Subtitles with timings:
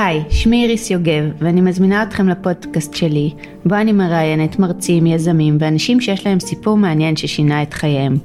[0.00, 6.00] היי, שמי איריס יוגב, ואני מזמינה אתכם לפודקאסט שלי, בו אני מראיינת מרצים, יזמים ואנשים
[6.00, 8.18] שיש להם סיפור מעניין ששינה את חייהם.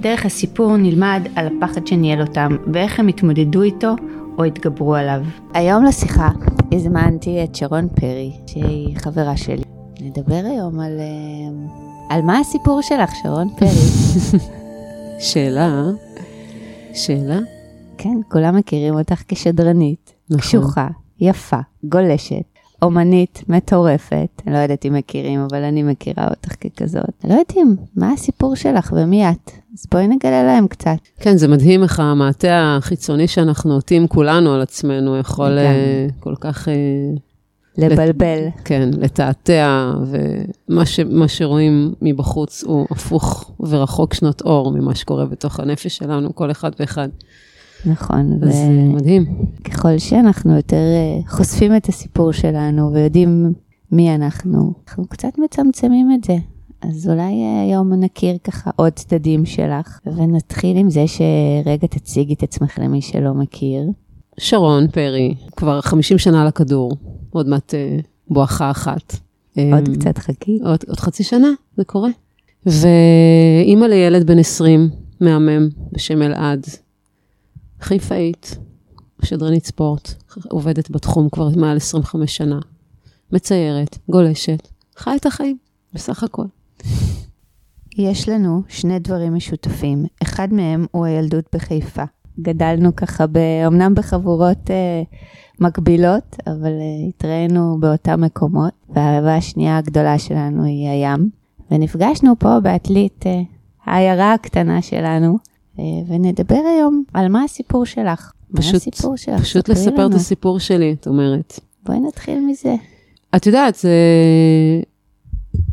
[0.00, 3.94] דרך הסיפור נלמד על הפחד שניהל אותם, ואיך הם התמודדו איתו
[4.38, 5.22] או התגברו עליו.
[5.54, 6.28] היום לשיחה
[6.72, 9.62] הזמנתי את שרון פרי, שהיא חברה שלי.
[10.00, 10.98] נדבר היום על...
[10.98, 13.68] אה, על מה הסיפור שלך, שרון פרי?
[15.28, 15.82] שאלה,
[16.94, 17.38] שאלה?
[17.98, 20.40] כן, כולם מכירים אותך כשדרנית, נכון.
[20.40, 20.88] קשוחה,
[21.20, 22.42] יפה, גולשת,
[22.82, 24.42] אומנית מטורפת.
[24.46, 27.24] אני לא יודעת אם מכירים, אבל אני מכירה אותך ככזאת.
[27.24, 29.50] לא יודעים, מה הסיפור שלך ומי את?
[29.74, 30.96] אז בואי נגלה להם קצת.
[31.20, 35.56] כן, זה מדהים איך המעטה החיצוני שאנחנו עוטים כולנו על עצמנו יכול כן.
[35.58, 36.74] אה, כל כך, אה,
[37.78, 38.48] לבלבל.
[38.64, 45.96] כן, לתעתע, ומה ש, שרואים מבחוץ הוא הפוך ורחוק שנות אור ממה שקורה בתוך הנפש
[45.96, 47.08] שלנו, כל אחד ואחד.
[47.86, 49.26] נכון, אז אה, מדהים.
[49.60, 53.52] וככל שאנחנו יותר אה, חושפים את הסיפור שלנו ויודעים
[53.92, 56.36] מי אנחנו, אנחנו קצת מצמצמים את זה.
[56.82, 62.42] אז אולי אה, היום נכיר ככה עוד צדדים שלך, ונתחיל עם זה שרגע תציגי את
[62.42, 63.82] עצמך למי שלא מכיר.
[64.38, 66.92] שרון פרי, כבר 50 שנה על הכדור,
[67.30, 67.98] עוד מעט אה,
[68.30, 69.16] בואכה אחת.
[69.56, 70.58] עוד אה, קצת חכי.
[70.64, 72.10] עוד, עוד חצי שנה, זה קורה.
[72.66, 76.66] ואימא לילד בן 20, מהמם, בשם אלעד,
[77.80, 78.58] חיפאית,
[79.22, 80.14] שדרנית ספורט,
[80.50, 82.58] עובדת בתחום כבר מעל 25 שנה,
[83.32, 85.58] מציירת, גולשת, חי את החיים,
[85.94, 86.44] בסך הכל.
[87.98, 90.04] יש לנו שני דברים משותפים.
[90.22, 92.02] אחד מהם הוא הילדות בחיפה.
[92.40, 95.02] גדלנו ככה, ב, אמנם בחבורות אה,
[95.60, 98.72] מקבילות, אבל אה, התראינו באותם מקומות.
[98.88, 101.30] והאהבה השנייה הגדולה שלנו היא הים.
[101.70, 103.40] ונפגשנו פה בעתלית אה,
[103.84, 105.38] העיירה הקטנה שלנו,
[106.08, 108.32] ונדבר היום על מה הסיפור שלך.
[108.50, 109.40] מה פשוט- הסיפור שלך?
[109.40, 110.16] פשוט לספר את לנו.
[110.16, 111.60] הסיפור שלי, את אומרת.
[111.86, 112.74] בואי נתחיל מזה.
[113.36, 113.90] את יודעת, זה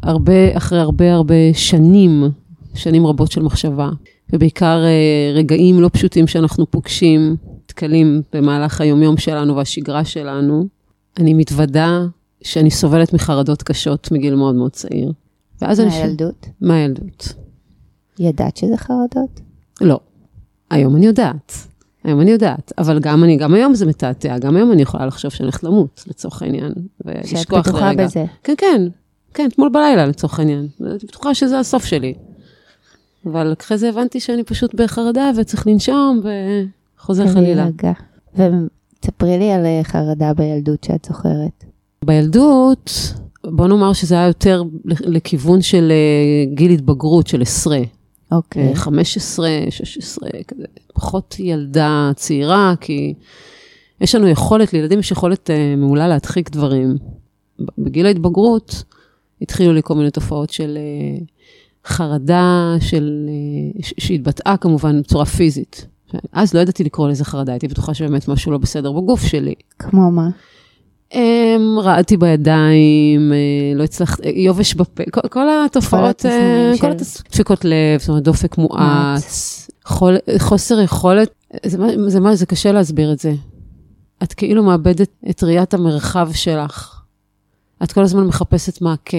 [0.03, 2.23] הרבה, אחרי הרבה הרבה שנים,
[2.73, 3.89] שנים רבות של מחשבה,
[4.33, 10.65] ובעיקר אה, רגעים לא פשוטים שאנחנו פוגשים, נתקלים במהלך היומיום שלנו והשגרה שלנו,
[11.17, 12.05] אני מתוודה
[12.41, 15.11] שאני סובלת מחרדות קשות מגיל מאוד מאוד צעיר.
[15.61, 15.89] ואז אני...
[15.89, 16.45] מהילדות.
[16.61, 17.33] מהילדות.
[18.19, 19.41] ידעת שזה חרדות?
[19.81, 19.99] לא.
[20.69, 21.53] היום אני יודעת.
[22.03, 25.31] היום אני יודעת, אבל גם אני, גם היום זה מתעתע, גם היום אני יכולה לחשוב
[25.31, 28.05] שאני הולכת למות, לצורך העניין, שאת ולשכוח בטוחה לרגע.
[28.05, 28.25] בזה.
[28.43, 28.81] כן, כן,
[29.33, 30.67] כן, אתמול בלילה לצורך העניין.
[30.79, 32.13] הייתי בטוחה שזה הסוף שלי.
[33.25, 36.21] אבל אחרי זה הבנתי שאני פשוט בחרדה וצריך לנשום
[36.97, 37.67] וחוזר חלילה.
[38.33, 41.63] ותספרי לי על אה, חרדה בילדות שאת זוכרת.
[42.05, 43.13] בילדות,
[43.45, 47.79] בוא נאמר שזה היה יותר לכיוון של אה, גיל התבגרות של עשרה.
[48.35, 48.69] אוקיי.
[48.69, 50.63] אה, 15, 16, כזה,
[50.93, 53.13] פחות ילדה צעירה, כי
[54.01, 56.97] יש לנו יכולת, לילדים יש יכולת אה, מעולה להדחיק דברים.
[57.77, 58.83] בגיל ההתבגרות
[59.41, 61.23] התחילו לי כל מיני תופעות של אה,
[61.85, 63.29] חרדה, של,
[63.81, 65.87] ש- שהתבטאה כמובן בצורה פיזית.
[66.31, 69.53] אז לא ידעתי לקרוא לזה חרדה, הייתי בטוחה שבאמת משהו לא בסדר בגוף שלי.
[69.79, 70.29] כמו מה?
[71.13, 71.19] אמ,
[71.79, 73.37] רעדתי בידיים, אה,
[73.77, 78.23] לא הצלחתי, יובש בפה, כל, כל התופעות, כל אה, התסמינים כל של- לב, זאת אומרת
[78.23, 81.29] דופק מואץ, חול, חוסר יכולת,
[81.65, 83.33] זה, מה- זה, מה, זה קשה להסביר את זה.
[84.23, 87.01] את כאילו מאבדת את ראיית המרחב שלך.
[87.83, 89.17] את כל הזמן מחפשת מעקה.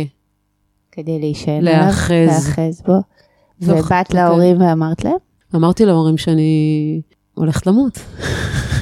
[0.93, 2.11] כדי להישען להיאחז.
[2.11, 2.93] עליו, להיאחז בו.
[3.61, 4.15] ואח- ובאת.
[4.15, 5.17] להורים ואמרת להם?
[5.55, 7.01] אמרתי להורים שאני
[7.35, 7.99] הולכת למות.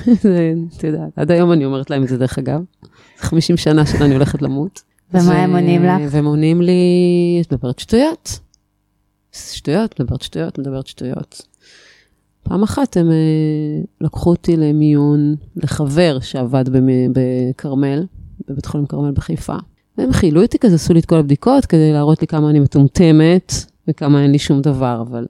[0.22, 2.60] זה, את יודעת, עד היום אני אומרת להם את זה דרך אגב.
[3.18, 4.82] 50 שנה שאני הולכת למות.
[5.14, 6.00] ומה הם עונים לך?
[6.10, 6.82] והם עונים לי,
[7.40, 8.38] את מדברת שטויות.
[9.32, 11.42] שטויות, מדברת שטויות, מדברת שטויות.
[12.42, 13.16] פעם אחת הם אה,
[14.00, 16.64] לקחו אותי למיון לחבר שעבד
[17.12, 18.04] בכרמל,
[18.48, 19.56] בבית חולים כרמל בחיפה.
[19.98, 23.52] והם חיילו אותי כזה, עשו לי את כל הבדיקות כדי להראות לי כמה אני מטומטמת
[23.88, 25.02] וכמה אין לי שום דבר.
[25.08, 25.26] אבל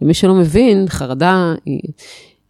[0.00, 1.80] למי שלא מבין, חרדה היא...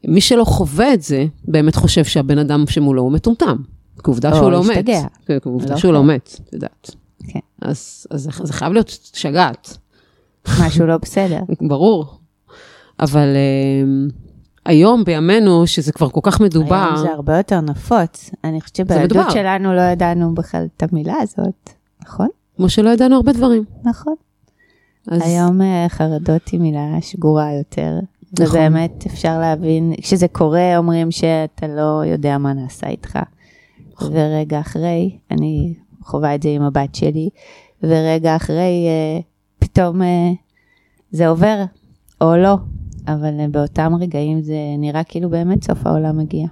[0.08, 3.56] מי שלא חווה את זה, באמת חושב שהבן אדם שמולו הוא מטומטם.
[4.04, 4.70] כי עובדה או, שהוא לא מת.
[4.70, 5.02] השתגע.
[5.26, 6.04] כן, כי עובדה לא שהוא לא.
[6.04, 6.90] מת, את יודעת.
[7.28, 7.38] כן.
[7.62, 9.78] אז, זה, חייב להיות שגעת,
[10.60, 11.40] משהו לא בסדר.
[11.68, 12.18] ברור.
[13.00, 14.12] אבל um,
[14.66, 18.30] היום, בימינו, שזה כבר כל כך מדובר, היום זה הרבה יותר נפוץ.
[18.44, 18.76] אני חושבת.
[18.76, 21.70] שבילדות שלנו לא ידענו בכלל את המילה הזאת,
[22.02, 22.28] נכון?
[22.56, 23.64] כמו שלא ידענו הרבה דברים.
[23.84, 24.14] נכון.
[25.10, 27.98] אז היום אה, חרדות היא מילה שגורה יותר.
[28.40, 28.56] נכון.
[28.56, 33.18] ובאמת אפשר להבין, כשזה קורה אומרים שאתה לא יודע מה נעשה איתך.
[33.92, 34.12] נכון.
[34.12, 37.28] ורגע אחרי, אני חווה את זה עם הבת שלי,
[37.82, 39.20] ורגע אחרי אה,
[39.58, 40.30] פתאום אה,
[41.10, 41.64] זה עובר,
[42.20, 42.56] או לא,
[43.06, 46.46] אבל אה, באותם רגעים זה נראה כאילו באמת סוף העולם מגיע.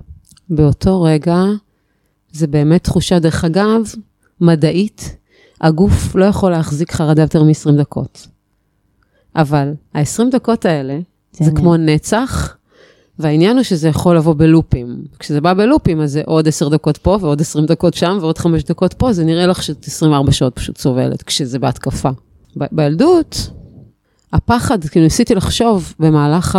[0.51, 1.37] באותו רגע,
[2.33, 3.81] זה באמת תחושה, דרך אגב,
[4.41, 5.17] מדעית,
[5.61, 8.29] הגוף לא יכול להחזיק חרדה יותר מ-20 דקות.
[9.37, 10.99] אבל ה-20 דקות האלה,
[11.35, 12.57] זה, זה כמו נצח,
[13.19, 15.05] והעניין הוא שזה יכול לבוא בלופים.
[15.19, 18.63] כשזה בא בלופים, אז זה עוד 10 דקות פה ועוד 20 דקות שם ועוד 5
[18.63, 22.11] דקות פה, זה נראה לך שאת 24 שעות פשוט סובלת, כשזה בהתקפה.
[22.57, 23.51] ב- בילדות,
[24.33, 26.59] הפחד, כאילו ניסיתי לחשוב במהלך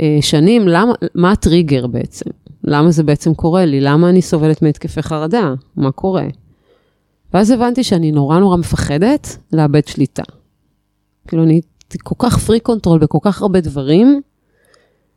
[0.00, 2.30] השנים, למה, מה הטריגר בעצם?
[2.64, 3.80] למה זה בעצם קורה לי?
[3.80, 5.54] למה אני סובלת מהתקפי חרדה?
[5.76, 6.26] מה קורה?
[7.34, 10.22] ואז הבנתי שאני נורא נורא מפחדת לאבד שליטה.
[11.28, 14.20] כאילו, אני הייתי כל כך freak control בכל כך הרבה דברים,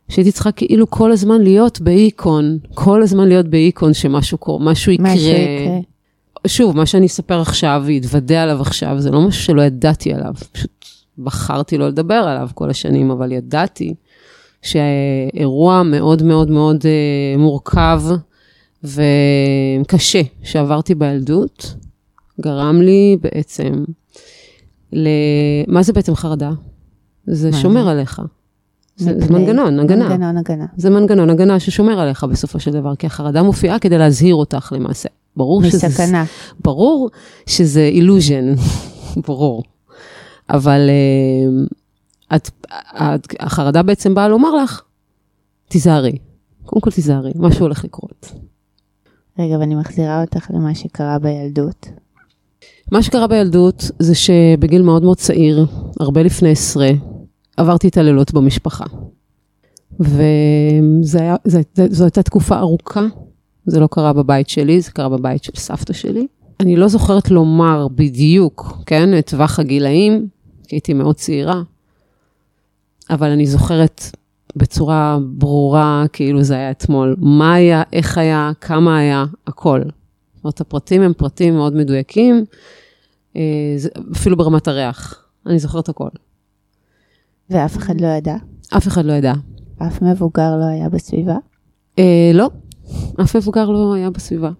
[0.08, 5.14] שהייתי צריכה כאילו כל הזמן להיות בהיכון, כל הזמן להיות בהיכון שמשהו קורה, משהו יקרה.
[5.14, 5.78] משהו יקרה.
[6.46, 10.84] שוב, מה שאני אספר עכשיו ואתוודה עליו עכשיו, זה לא משהו שלא ידעתי עליו, פשוט
[11.18, 13.94] בחרתי לא לדבר עליו כל השנים, אבל ידעתי
[14.62, 18.02] שאירוע מאוד מאוד מאוד אה, מורכב
[18.84, 21.74] וקשה שעברתי בילדות,
[22.40, 23.84] גרם לי בעצם,
[24.92, 25.08] ל...
[25.68, 26.50] מה זה בעצם חרדה?
[27.26, 27.90] זה שומר זה?
[27.90, 28.22] עליך.
[28.96, 30.08] זה, זה מנגנון, הגנה.
[30.08, 30.66] מנגנון הגנה.
[30.76, 35.08] זה מנגנון הגנה ששומר עליך בסופו של דבר, כי החרדה מופיעה כדי להזהיר אותך למעשה.
[35.36, 35.90] ברור מסכנה.
[35.90, 36.02] שזה...
[36.02, 36.24] מסכנה.
[36.64, 37.10] ברור
[37.46, 38.54] שזה אילוז'ן,
[39.26, 39.62] ברור.
[40.50, 42.50] אבל uh, את,
[42.94, 44.82] את, החרדה בעצם באה לומר לך,
[45.68, 46.18] תיזהרי.
[46.64, 48.32] קודם כל תיזהרי, משהו הולך לקרות.
[49.38, 51.88] רגע, ואני מחזירה אותך למה שקרה בילדות.
[52.92, 55.66] מה שקרה בילדות זה שבגיל מאוד מאוד צעיר,
[56.00, 56.90] הרבה לפני עשרה,
[57.56, 58.84] עברתי את הלילות במשפחה.
[60.00, 61.18] וזו
[62.04, 63.04] הייתה תקופה ארוכה,
[63.66, 66.26] זה לא קרה בבית שלי, זה קרה בבית של סבתא שלי.
[66.60, 70.26] אני לא זוכרת לומר בדיוק, כן, את טווח הגילאים,
[70.68, 71.62] כי הייתי מאוד צעירה,
[73.10, 74.02] אבל אני זוכרת
[74.56, 79.80] בצורה ברורה, כאילו זה היה אתמול, מה היה, איך היה, כמה היה, הכל.
[80.40, 82.44] זאת אומרת, הפרטים הם פרטים מאוד מדויקים,
[83.36, 83.76] אה,
[84.12, 86.08] אפילו ברמת הריח, אני זוכרת הכל.
[87.50, 88.36] ואף אחד לא ידע?
[88.76, 89.32] אף אחד לא ידע.
[89.78, 91.36] אף מבוגר לא היה בסביבה?
[91.98, 92.50] אה, לא,
[93.20, 94.50] אף מבוגר לא היה בסביבה.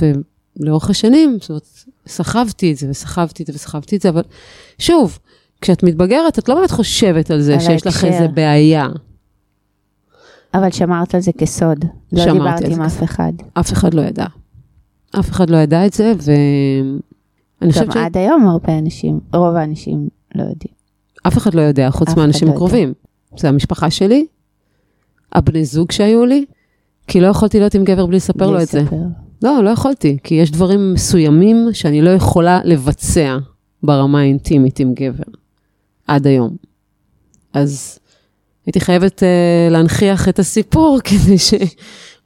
[0.00, 1.68] ולאורך השנים, זאת אומרת,
[2.06, 4.22] סחבתי את זה וסחבתי את זה וסחבתי את זה, אבל
[4.78, 5.18] שוב,
[5.60, 8.88] כשאת מתבגרת, את לא באמת חושבת על זה על שיש לך איזה בעיה.
[10.54, 11.84] אבל שמרת על זה כסוד.
[12.12, 13.32] לא דיברת עם אף אחד.
[13.54, 14.26] אף אחד לא ידע.
[15.18, 17.96] אף אחד לא ידע את זה, ואני חושבת ש...
[17.96, 20.76] גם עד היום הרבה אנשים, רוב האנשים לא יודעים.
[21.26, 22.92] אף אחד לא יודע, חוץ מאנשים לא קרובים.
[23.36, 24.26] זה המשפחה שלי,
[25.32, 26.44] הבני זוג שהיו לי,
[27.06, 28.82] כי לא יכולתי להיות עם גבר בלי לספר לו את זה.
[29.42, 33.36] לא, לא יכולתי, כי יש דברים מסוימים שאני לא יכולה לבצע
[33.82, 35.32] ברמה האינטימית עם גבר,
[36.06, 36.56] עד היום.
[37.52, 37.98] אז
[38.66, 41.38] הייתי חייבת uh, להנכיח את הסיפור כדי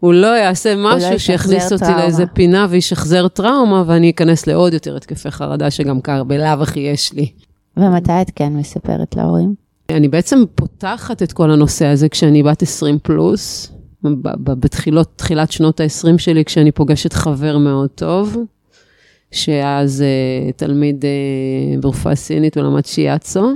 [0.00, 2.02] שהוא לא יעשה משהו שיכניס אותי טראומה.
[2.02, 7.12] לאיזה פינה וישחזר טראומה, ואני אכנס לעוד יותר התקפי חרדה שגם קר בלאו הכי יש
[7.12, 7.32] לי.
[7.76, 9.55] ומתי את כן מספרת להורים?
[9.91, 13.73] אני בעצם פותחת את כל הנושא הזה כשאני בת 20 פלוס,
[14.43, 18.37] בתחילות, תחילת שנות ה-20 שלי, כשאני פוגשת חבר מאוד טוב,
[19.32, 23.50] שאז uh, תלמיד uh, ברפואה סינית, הוא למד שיאצו,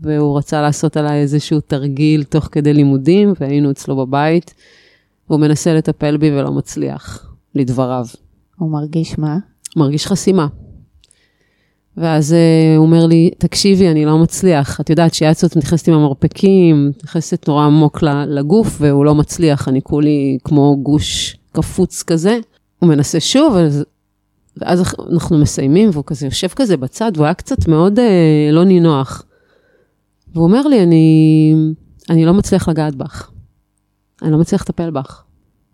[0.00, 4.54] והוא רצה לעשות עליי איזשהו תרגיל תוך כדי לימודים, והיינו אצלו בבית,
[5.30, 8.06] והוא מנסה לטפל בי ולא מצליח, לדבריו.
[8.58, 9.38] הוא מרגיש מה?
[9.76, 10.46] מרגיש חסימה.
[11.96, 14.80] ואז uh, הוא אומר לי, תקשיבי, אני לא מצליח.
[14.80, 20.38] את יודעת, שיאצות נכנסת עם המרפקים, נכנסת נורא עמוק לגוף, והוא לא מצליח, אני כולי
[20.44, 22.38] כמו גוש קפוץ כזה.
[22.78, 23.56] הוא מנסה שוב,
[24.56, 29.22] ואז אנחנו מסיימים, והוא כזה יושב כזה בצד, והוא היה קצת מאוד uh, לא נינוח.
[30.34, 31.54] והוא אומר לי, אני,
[32.10, 33.30] אני לא מצליח לגעת בך.
[34.22, 35.22] אני לא מצליח לטפל בך.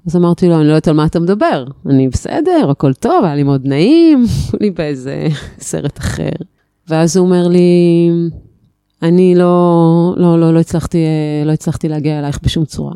[0.06, 3.34] אז אמרתי לו, אני לא יודעת על מה אתה מדבר, אני בסדר, הכל טוב, היה
[3.34, 4.24] לי מאוד נעים,
[4.60, 6.30] אני באיזה סרט אחר.
[6.88, 8.10] ואז הוא אומר לי,
[9.02, 10.98] אני לא, לא, לא, לא הצלחתי,
[11.44, 12.94] לא הצלחתי להגיע אלייך בשום צורה.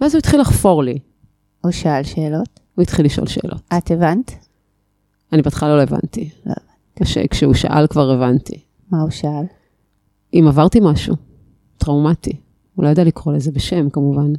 [0.00, 0.98] ואז הוא התחיל לחפור לי.
[1.60, 2.60] הוא שאל שאלות?
[2.74, 3.60] הוא התחיל לשאול שאלות.
[3.78, 4.32] את הבנת?
[5.32, 6.30] אני בהתחלה לא הבנתי.
[6.46, 7.28] לא הבנתי.
[7.30, 8.60] כשהוא שאל כבר הבנתי.
[8.90, 9.44] מה הוא שאל?
[10.34, 11.14] אם עברתי משהו,
[11.78, 12.40] טראומטי.
[12.78, 14.32] הוא לא ידע לקרוא לזה בשם, כמובן.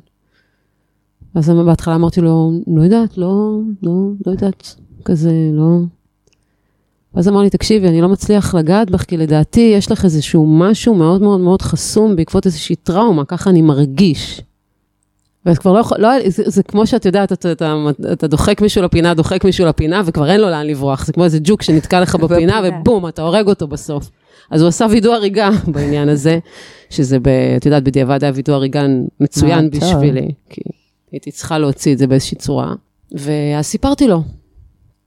[1.35, 3.91] אז בהתחלה אמרתי לו, לא יודעת, לא, לא,
[4.25, 5.77] לא יודעת, כזה, לא.
[7.13, 10.95] ואז אמר לי, תקשיבי, אני לא מצליח לגעת בך, כי לדעתי יש לך איזשהו משהו
[10.95, 14.41] מאוד מאוד מאוד חסום בעקבות איזושהי טראומה, ככה אני מרגיש.
[15.45, 17.75] ואת כבר לא יכול, לא, זה, זה כמו שאת יודעת, אתה, אתה,
[18.13, 21.39] אתה דוחק מישהו לפינה, דוחק מישהו לפינה, וכבר אין לו לאן לברוח, זה כמו איזה
[21.43, 24.09] ג'וק שנתקע לך בפינה, ובום, אתה הורג אותו בסוף.
[24.51, 26.39] אז הוא עשה וידוא הריגה בעניין הזה,
[26.89, 28.85] שזה, ב, את יודעת, בדיעבד היה וידוא הריגה
[29.19, 30.61] מצוין בשבילי, כי
[31.11, 32.73] הייתי צריכה להוציא את זה באיזושהי צורה.
[33.11, 34.23] ואז סיפרתי לו.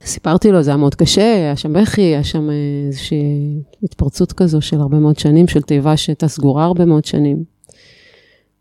[0.05, 2.55] סיפרתי לו, זה היה מאוד קשה, היה שם בכי, היה שם אה,
[2.87, 7.43] איזושהי התפרצות כזו של הרבה מאוד שנים, של תיבה שהייתה סגורה הרבה מאוד שנים.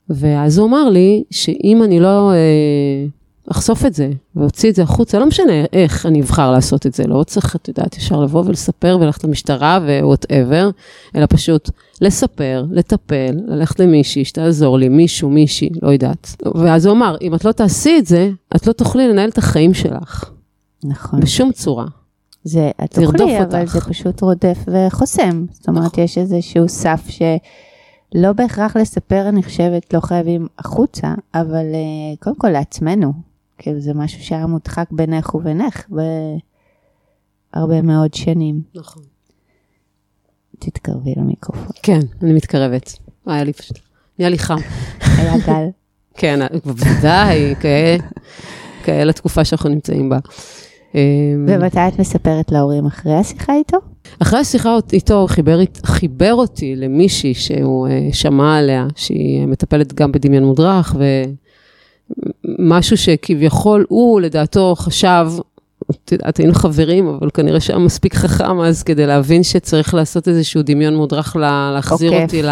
[0.09, 3.07] ואז הוא אמר לי שאם אני לא אה,
[3.50, 7.06] אחשוף את זה ואוציא את זה החוצה, לא משנה איך אני אבחר לעשות את זה,
[7.06, 10.70] לא צריך, את יודעת, ישר לבוא ולספר וללכת למשטרה ווואטאבר,
[11.16, 11.70] אלא פשוט
[12.00, 16.37] לספר, לטפל, ללכת למישהי שתעזור לי, מישהו, מישהי, לא יודעת.
[16.54, 19.75] ואז הוא אמר, אם את לא תעשי את זה, את לא תוכלי לנהל את החיים
[19.75, 20.30] שלך,
[20.84, 21.20] נכון.
[21.20, 21.87] בשום צורה.
[22.44, 23.72] זה, את תוכלי, אבל אותך.
[23.72, 25.44] זה פשוט רודף וחוסם.
[25.50, 26.04] זאת אומרת, נכון.
[26.04, 32.49] יש איזשהו סף שלא בהכרח לספר, אני חושבת, לא חייבים החוצה, אבל אה, קודם כל
[32.49, 33.31] לעצמנו.
[33.62, 35.87] כאילו, זה משהו שהיה מודחק בינך ובינך
[37.54, 38.61] בהרבה מאוד שנים.
[38.75, 39.02] נכון.
[40.59, 41.73] תתקרבי למיקרופון.
[41.83, 42.99] כן, אני מתקרבת.
[43.26, 43.78] היה לי פשוט,
[44.19, 44.57] נהיה לי חם.
[45.00, 45.66] היה גל.
[46.21, 50.19] כן, בוודאי, כאלה, לתקופה שאנחנו נמצאים בה.
[50.95, 53.76] אמ, ומתי את מספרת להורים אחרי השיחה איתו?
[54.19, 60.12] אחרי השיחה איתו, הוא חיבר, חיבר אותי למישהי שהוא אה, שמע עליה, שהיא מטפלת גם
[60.12, 60.97] בדמיון מודרך,
[62.59, 65.26] ומשהו שכביכול הוא, לדעתו, חשב,
[65.90, 70.62] את יודעת, היינו חברים, אבל כנראה שהיה מספיק חכם אז כדי להבין שצריך לעשות איזשהו
[70.62, 72.23] דמיון מודרך, לה, להחזיר עוקף.
[72.23, 72.49] אותי ל,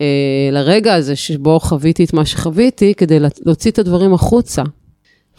[0.00, 0.06] אה,
[0.52, 4.62] לרגע הזה שבו חוויתי את מה שחוויתי, כדי לה- להוציא את הדברים החוצה.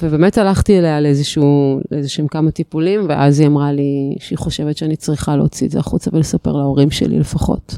[0.02, 5.36] ובאמת הלכתי אליה לאיזשהו, לאיזשהם כמה טיפולים, ואז היא אמרה לי שהיא חושבת שאני צריכה
[5.36, 7.78] להוציא את זה החוצה ולספר להורים שלי לפחות.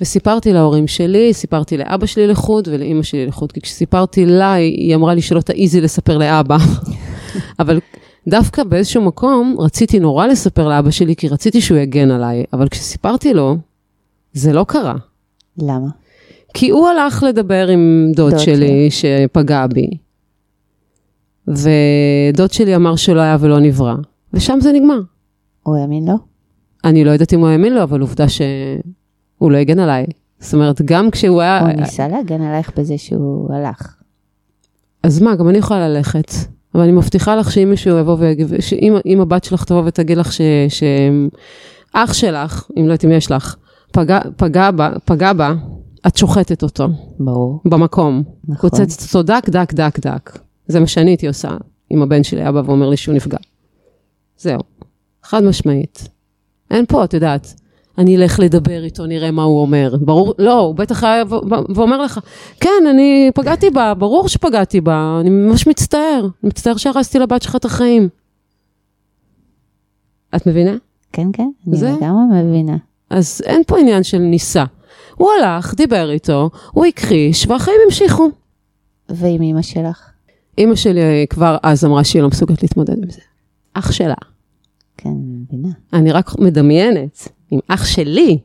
[0.00, 5.14] וסיפרתי להורים שלי, סיפרתי לאבא שלי לחוד ולאימא שלי לחוד, כי כשסיפרתי לה, היא אמרה
[5.14, 6.56] לי שלא תעיזי לספר לאבא.
[7.60, 7.80] אבל
[8.28, 13.34] דווקא באיזשהו מקום רציתי נורא לספר לאבא שלי, כי רציתי שהוא יגן עליי, אבל כשסיפרתי
[13.34, 13.56] לו,
[14.32, 14.94] זה לא קרה.
[15.58, 15.88] למה?
[16.54, 19.90] כי הוא הלך לדבר עם דוד, דוד שלי שפגע בי,
[21.48, 23.94] ודוד שלי אמר שלא היה ולא נברא,
[24.32, 25.00] ושם זה נגמר.
[25.62, 26.14] הוא האמין לו?
[26.84, 28.28] אני לא יודעת אם הוא האמין לו, אבל עובדה
[29.38, 30.06] שהוא לא הגן עליי.
[30.38, 31.60] זאת אומרת, גם כשהוא היה...
[31.60, 33.94] הוא ניסה להגן עלייך בזה שהוא הלך.
[35.02, 36.32] אז מה, גם אני יכולה ללכת.
[36.74, 40.32] אבל אני מבטיחה לך שאם מישהו יבוא ויגיד, שאם אם הבת שלך תבוא ותגיד לך
[40.32, 43.56] ש- שאח שלך, אם לא יודעת אם יש לך,
[43.92, 45.54] פגע, פגע, בה, פגע בה,
[46.06, 46.88] את שוחטת אותו
[47.20, 47.60] ברור.
[47.64, 48.22] במקום.
[48.48, 48.70] נכון.
[48.70, 50.38] קוצצת אותו דק, דק, דק, דק.
[50.66, 51.50] זה מה שאני הייתי עושה
[51.90, 53.38] עם הבן שלי, היה בא ואומר לי שהוא נפגע.
[54.38, 54.60] זהו,
[55.22, 56.08] חד משמעית.
[56.70, 57.54] אין פה, את יודעת,
[57.98, 59.96] אני אלך לדבר איתו, נראה מה הוא אומר.
[60.00, 61.24] ברור, לא, הוא בטח היה
[61.74, 62.20] ואומר לך,
[62.60, 67.56] כן, אני פגעתי בה, ברור שפגעתי בה, אני ממש מצטער, אני מצטער שהרסתי לבת שלך
[67.56, 68.08] את החיים.
[70.36, 70.76] את מבינה?
[71.12, 71.90] כן, כן, אני זה?
[71.90, 72.76] לגמרי מבינה.
[73.10, 74.64] אז אין פה עניין של ניסה.
[75.14, 78.30] הוא הלך, דיבר איתו, הוא הכחיש, והחיים המשיכו.
[79.08, 80.10] ועם אמא שלך?
[80.58, 83.20] אימא שלי כבר אז אמרה שהיא לא מסוגלת להתמודד עם זה.
[83.74, 84.14] אח שלה.
[84.96, 85.74] כן, אני מבינה.
[85.92, 88.38] אני רק מדמיינת, אם אח שלי,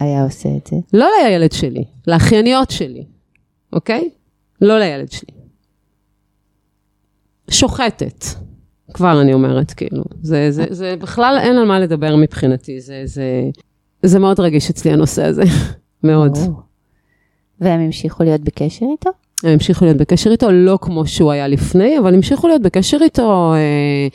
[0.00, 0.76] היה עושה את זה.
[0.92, 3.04] לא לילד שלי, לאחייניות שלי,
[3.72, 4.10] אוקיי?
[4.60, 5.34] לא לילד שלי.
[7.50, 8.24] שוחטת,
[8.94, 10.04] כבר אני אומרת, כאילו.
[10.22, 13.42] זה, זה, זה בכלל אין על מה לדבר מבחינתי, זה, זה,
[14.02, 15.42] זה מאוד רגיש אצלי הנושא הזה,
[16.04, 16.38] מאוד.
[17.60, 19.10] והם המשיכו להיות בקשר איתו?
[19.44, 23.54] הם המשיכו להיות בקשר איתו, לא כמו שהוא היה לפני, אבל המשיכו להיות בקשר איתו.
[23.54, 24.08] אה,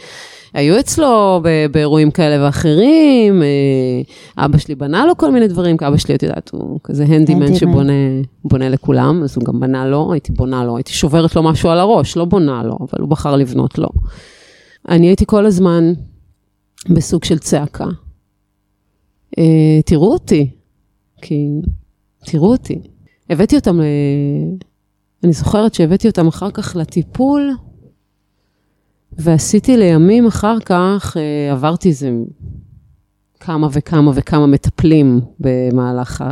[0.54, 5.98] היו אצלו באירועים כאלה ואחרים, אה, אבא שלי בנה לו כל מיני דברים, כי אבא
[5.98, 7.56] שלי, את יודעת, הוא כזה הנדימן.
[7.56, 7.94] שבונה
[8.44, 11.80] בונה לכולם, אז הוא גם בנה לו, הייתי בונה לו, הייתי שוברת לו משהו על
[11.80, 13.90] הראש, לא בונה לו, אבל הוא בחר לבנות לו.
[14.90, 15.94] אני הייתי כל הזמן
[16.90, 17.86] בסוג של צעקה.
[19.38, 20.50] אה, תראו אותי,
[21.22, 21.48] כי
[22.26, 22.82] תראו אותי.
[23.30, 23.84] הבאתי אותם ל...
[25.24, 27.52] אני זוכרת שהבאתי אותם אחר כך לטיפול,
[29.14, 32.12] ועשיתי לימים אחר כך, אה, עברתי איזה
[33.40, 36.24] כמה וכמה וכמה מטפלים במהלך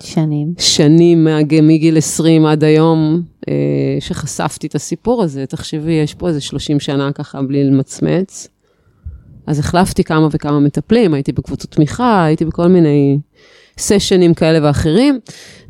[0.00, 0.54] שנים.
[0.58, 3.54] השנים מהג- מגיל 20 עד היום, אה,
[4.00, 5.46] שחשפתי את הסיפור הזה.
[5.46, 8.48] תחשבי, יש פה איזה 30 שנה ככה בלי למצמץ.
[9.46, 13.18] אז החלפתי כמה וכמה מטפלים, הייתי בקבוצות תמיכה, הייתי בכל מיני
[13.78, 15.18] סשנים כאלה ואחרים,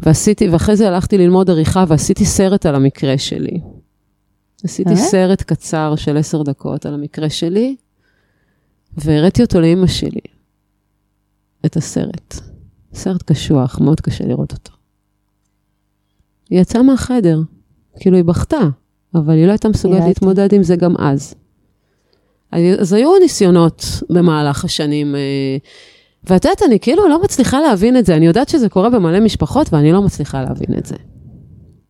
[0.00, 3.60] ועשיתי, ואחרי זה הלכתי ללמוד עריכה ועשיתי סרט על המקרה שלי.
[4.64, 4.96] עשיתי אה?
[4.96, 7.76] סרט קצר של עשר דקות על המקרה שלי,
[8.96, 10.20] והראיתי אותו לאימא שלי,
[11.66, 12.34] את הסרט.
[12.94, 14.72] סרט קשוח, מאוד קשה לראות אותו.
[16.50, 17.40] היא יצאה מהחדר,
[18.00, 18.60] כאילו היא בכתה,
[19.14, 20.02] אבל היא לא הייתה מסוגלת.
[20.06, 21.34] להתמודד עם זה גם אז.
[22.50, 25.56] אז היו ניסיונות במהלך השנים, אה,
[26.24, 29.72] ואת יודעת, אני כאילו לא מצליחה להבין את זה, אני יודעת שזה קורה במלא משפחות
[29.72, 30.96] ואני לא מצליחה להבין את זה.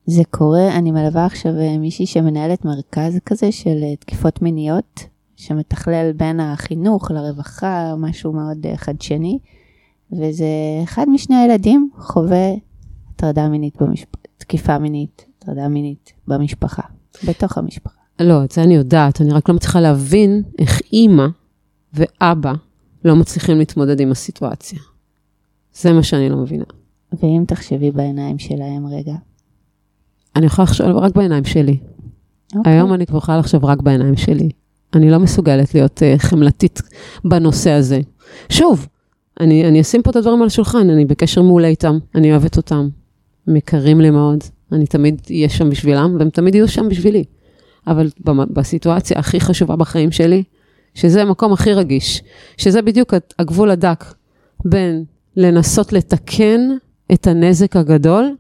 [0.07, 5.05] זה קורה, אני מלווה עכשיו אה, מישהי שמנהלת מרכז כזה של אה, תקיפות מיניות,
[5.37, 9.39] שמתכלל בין החינוך לרווחה, משהו מאוד אה, חדשני,
[10.13, 10.47] וזה
[10.85, 12.53] אחד משני הילדים חווה
[13.15, 16.83] הטרדה מינית במשפחה, תקיפה מינית, הטרדה מינית במשפחה,
[17.29, 18.01] בתוך המשפחה.
[18.21, 21.27] לא, את זה אני יודעת, אני רק לא מצליחה להבין איך אימא
[21.95, 22.53] ואבא
[23.05, 24.79] לא מצליחים להתמודד עם הסיטואציה.
[25.75, 26.65] זה מה שאני לא מבינה.
[27.13, 29.15] ואם תחשבי בעיניים שלהם רגע.
[30.37, 31.77] אני יכולה לחשוב רק בעיניים שלי.
[32.57, 32.73] אוקיי.
[32.73, 34.49] היום אני כבר יכולה לחשוב רק בעיניים שלי.
[34.95, 36.83] אני לא מסוגלת להיות uh, חמלתית
[37.25, 38.01] בנושא הזה.
[38.49, 38.87] שוב,
[39.41, 42.89] אני, אני אשים פה את הדברים על השולחן, אני בקשר מעולה איתם, אני אוהבת אותם,
[43.47, 44.39] הם יקרים לי מאוד,
[44.73, 47.25] אני תמיד אהיה שם בשבילם, והם תמיד יהיו שם בשבילי.
[47.87, 50.43] אבל בסיטואציה הכי חשובה בחיים שלי,
[50.95, 52.23] שזה המקום הכי רגיש,
[52.57, 54.05] שזה בדיוק הגבול הדק
[54.65, 55.05] בין
[55.37, 56.61] לנסות לתקן
[57.13, 58.35] את הנזק הגדול,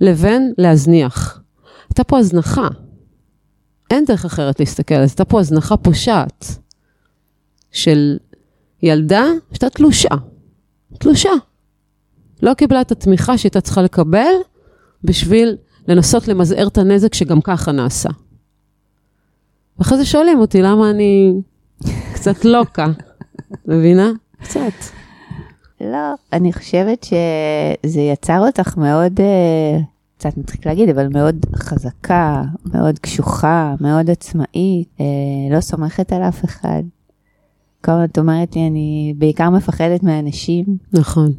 [0.00, 1.40] לבין להזניח.
[1.88, 2.68] הייתה פה הזנחה.
[3.90, 6.44] אין דרך אחרת להסתכל על זה, הייתה פה הזנחה פושעת
[7.72, 8.18] של
[8.82, 10.08] ילדה שהייתה תלושה.
[10.98, 11.30] תלושה.
[12.42, 14.32] לא קיבלה את התמיכה שהייתה צריכה לקבל
[15.04, 15.56] בשביל
[15.88, 18.08] לנסות למזער את הנזק שגם ככה נעשה.
[19.78, 21.32] ואחרי זה שואלים אותי למה אני
[22.14, 22.86] קצת לוקה,
[23.66, 24.10] מבינה?
[24.42, 24.72] קצת.
[25.80, 29.78] לא, אני חושבת שזה יצר אותך מאוד, אה,
[30.18, 32.42] קצת מצחיק להגיד, אבל מאוד חזקה,
[32.74, 35.04] מאוד קשוחה, מאוד עצמאית, אה,
[35.50, 36.82] לא סומכת על אף אחד.
[37.84, 40.64] כל הזמן את אומרת לי, אני בעיקר מפחדת מאנשים.
[40.92, 41.32] נכון.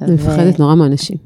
[0.00, 1.16] אני מפחדת נורא מאנשים.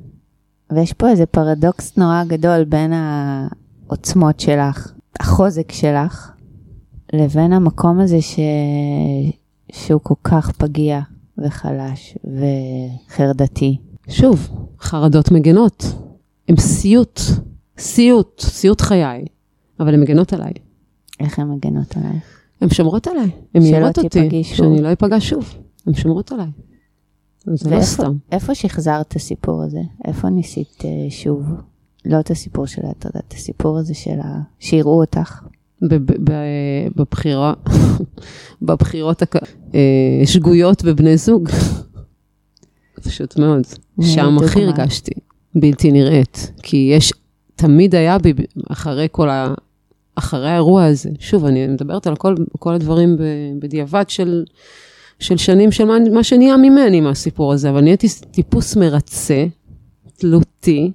[0.73, 6.31] ויש פה איזה פרדוקס נורא גדול בין העוצמות שלך, החוזק שלך,
[7.13, 8.41] לבין המקום הזה ש...
[9.73, 11.01] שהוא כל כך פגיע.
[11.39, 13.79] וחלש וחרדתי.
[14.09, 14.49] שוב,
[14.81, 15.85] חרדות מגנות.
[16.49, 17.21] הן סיוט,
[17.79, 19.25] סיוט, סיוט חיי,
[19.81, 20.53] אבל הן מגנות עליי.
[21.21, 22.19] איך הן מגנות עליי?
[22.61, 25.55] הן שומרות עליי, הן מיירות אותי, שאני לא אפגע שוב,
[25.87, 26.49] הן שומרות עליי.
[27.45, 28.17] זה לא סתם.
[28.33, 29.81] איפה שחזרת את הסיפור הזה?
[30.05, 31.43] איפה ניסית uh, שוב?
[32.05, 34.41] לא את הסיפור של ההטרדה, את הסיפור הזה של ה...
[34.59, 35.43] שיראו אותך.
[36.97, 37.55] בבחירה,
[38.63, 39.23] בבחירות
[40.23, 41.49] השגויות אה, בבני זוג.
[43.05, 43.63] פשוט מאוד.
[44.03, 45.13] שם הכי הרגשתי
[45.55, 46.53] בלתי נראית.
[46.63, 47.13] כי יש,
[47.57, 48.33] תמיד היה בי,
[48.69, 49.55] אחרי כל ה...
[50.15, 53.17] אחרי האירוע הזה, שוב, אני מדברת על כל, כל הדברים
[53.59, 54.45] בדיעבד של,
[55.19, 59.47] של שנים של מה, מה שנהיה ממני מהסיפור הזה, אבל נהייתי טיפוס מרצה,
[60.17, 60.93] תלותי.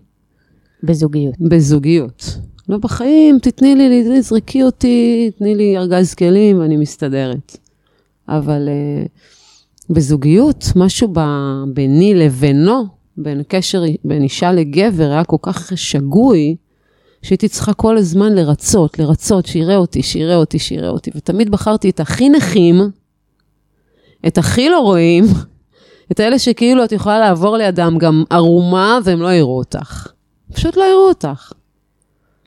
[0.84, 1.36] בזוגיות.
[1.40, 2.38] בזוגיות.
[2.70, 7.58] לא בחיים, תתני לי, תזרקי אותי, תני לי ארגז כלים ואני מסתדרת.
[8.30, 9.10] אבל uh,
[9.90, 11.20] בזוגיות, משהו ב,
[11.74, 12.86] ביני לבינו,
[13.18, 16.56] בין קשר בין אישה לגבר, היה כל כך שגוי,
[17.22, 21.12] שהייתי צריכה כל הזמן לרצות, לרצות, שיראה אותי, שיראה אותי, שיראה אותי.
[21.16, 22.82] ותמיד בחרתי את הכי נכים,
[24.28, 25.24] את הכי לא רואים,
[26.12, 30.08] את האלה שכאילו את יכולה לעבור לידם גם ערומה והם לא יראו אותך.
[30.54, 31.54] פשוט לא יראו אותך.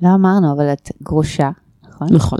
[0.02, 1.50] לא אמרנו, אבל את גרושה,
[1.88, 2.08] נכון?
[2.10, 2.38] נכון.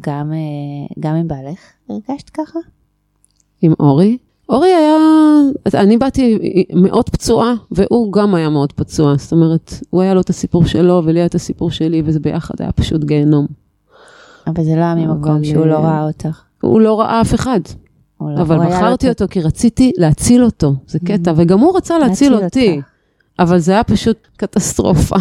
[0.00, 2.58] גם, אה, גם עם בעלך הרגשת ככה?
[3.62, 4.18] עם אורי?
[4.48, 4.96] אורי היה,
[5.74, 6.38] אני באתי
[6.74, 9.16] מאוד פצועה, והוא גם היה מאוד פצוע.
[9.16, 12.54] זאת אומרת, הוא היה לו את הסיפור שלו, ולי היה את הסיפור שלי, וזה ביחד
[12.58, 13.46] היה פשוט גיהנום.
[14.46, 16.42] אבל זה לא היה ממקום שהוא לא ראה אותך.
[16.60, 17.60] הוא לא ראה אף אחד.
[18.20, 21.34] לא, אבל בחרתי אותו כי רציתי להציל אותו, זה קטע, mm-hmm.
[21.36, 22.80] וגם הוא רצה להציל אותי.
[23.38, 25.16] אבל זה היה פשוט קטסטרופה.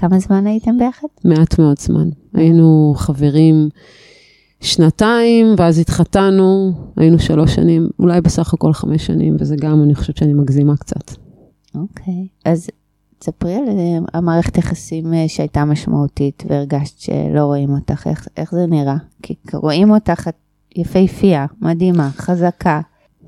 [0.00, 1.08] כמה זמן הייתם ביחד?
[1.24, 2.08] מעט מאוד זמן.
[2.34, 3.68] היינו חברים
[4.60, 10.16] שנתיים, ואז התחתנו, היינו שלוש שנים, אולי בסך הכל חמש שנים, וזה גם, אני חושבת
[10.16, 11.10] שאני מגזימה קצת.
[11.74, 12.68] אוקיי, אז
[13.18, 18.66] תספרי על אה, המערכת יחסים אה, שהייתה משמעותית, והרגשת שלא רואים אותך, איך, איך זה
[18.66, 18.96] נראה?
[19.22, 20.36] כי רואים אותך, את
[20.76, 22.80] יפהפייה, מדהימה, חזקה,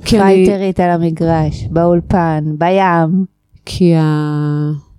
[0.03, 0.89] פייטרית אני...
[0.89, 3.25] על המגרש, באולפן, בים.
[3.65, 4.90] כי ה...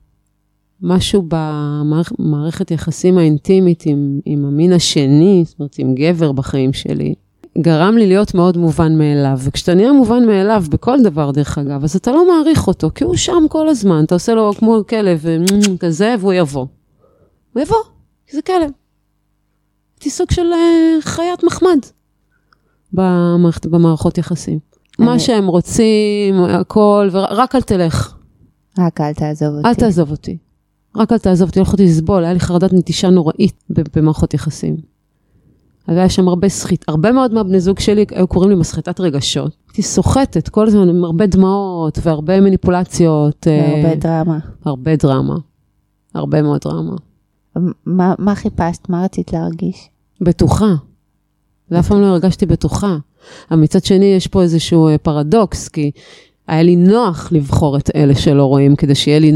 [0.82, 7.14] משהו במערכת יחסים האינטימית עם, עם המין השני, זאת אומרת, עם גבר בחיים שלי,
[7.58, 9.40] גרם לי להיות מאוד מובן מאליו.
[9.44, 13.16] וכשאתה נהיה מובן מאליו בכל דבר, דרך אגב, אז אתה לא מעריך אותו, כי הוא
[13.16, 15.26] שם כל הזמן, אתה עושה לו כמו כלב
[15.80, 16.66] כזה, והוא יבוא.
[17.54, 17.78] הוא יבוא,
[18.28, 18.72] כי זה כלב.
[19.96, 21.80] הייתי סוג של uh, חיית מחמד
[22.94, 24.60] במערכת, במערכות יחסים.
[25.00, 25.08] אני...
[25.08, 28.16] מה שהם רוצים, הכל, ורק אל תלך.
[28.80, 29.68] רק אל תעזוב אותי.
[29.68, 30.38] אל תעזוב אותי.
[30.96, 34.78] רק אל תעזוב אותי, יכולתי לסבול, היה לי חרדת נטישה נוראית במערכות יחסים.
[35.88, 39.56] היה שם הרבה סחיט, הרבה מאוד מהבני זוג שלי היו קוראים לי מסחטת רגשות.
[39.68, 43.48] הייתי סוחטת כל הזמן עם הרבה דמעות והרבה מניפולציות.
[43.48, 44.40] והרבה אה, דרמה.
[44.66, 45.36] הרבה דרמה.
[46.14, 46.96] הרבה מאוד דרמה.
[47.86, 48.90] מה, מה חיפשת?
[48.90, 49.90] מה רצית להרגיש?
[50.22, 50.74] בטוחה.
[51.72, 52.98] ואף פעם לא הרגשתי בטוחה.
[53.52, 55.92] אבל מצד שני, יש פה איזשהו אה, פרדוקס, כי
[56.48, 59.32] היה לי נוח לבחור את אלה שלא רואים, כדי שיהיה לי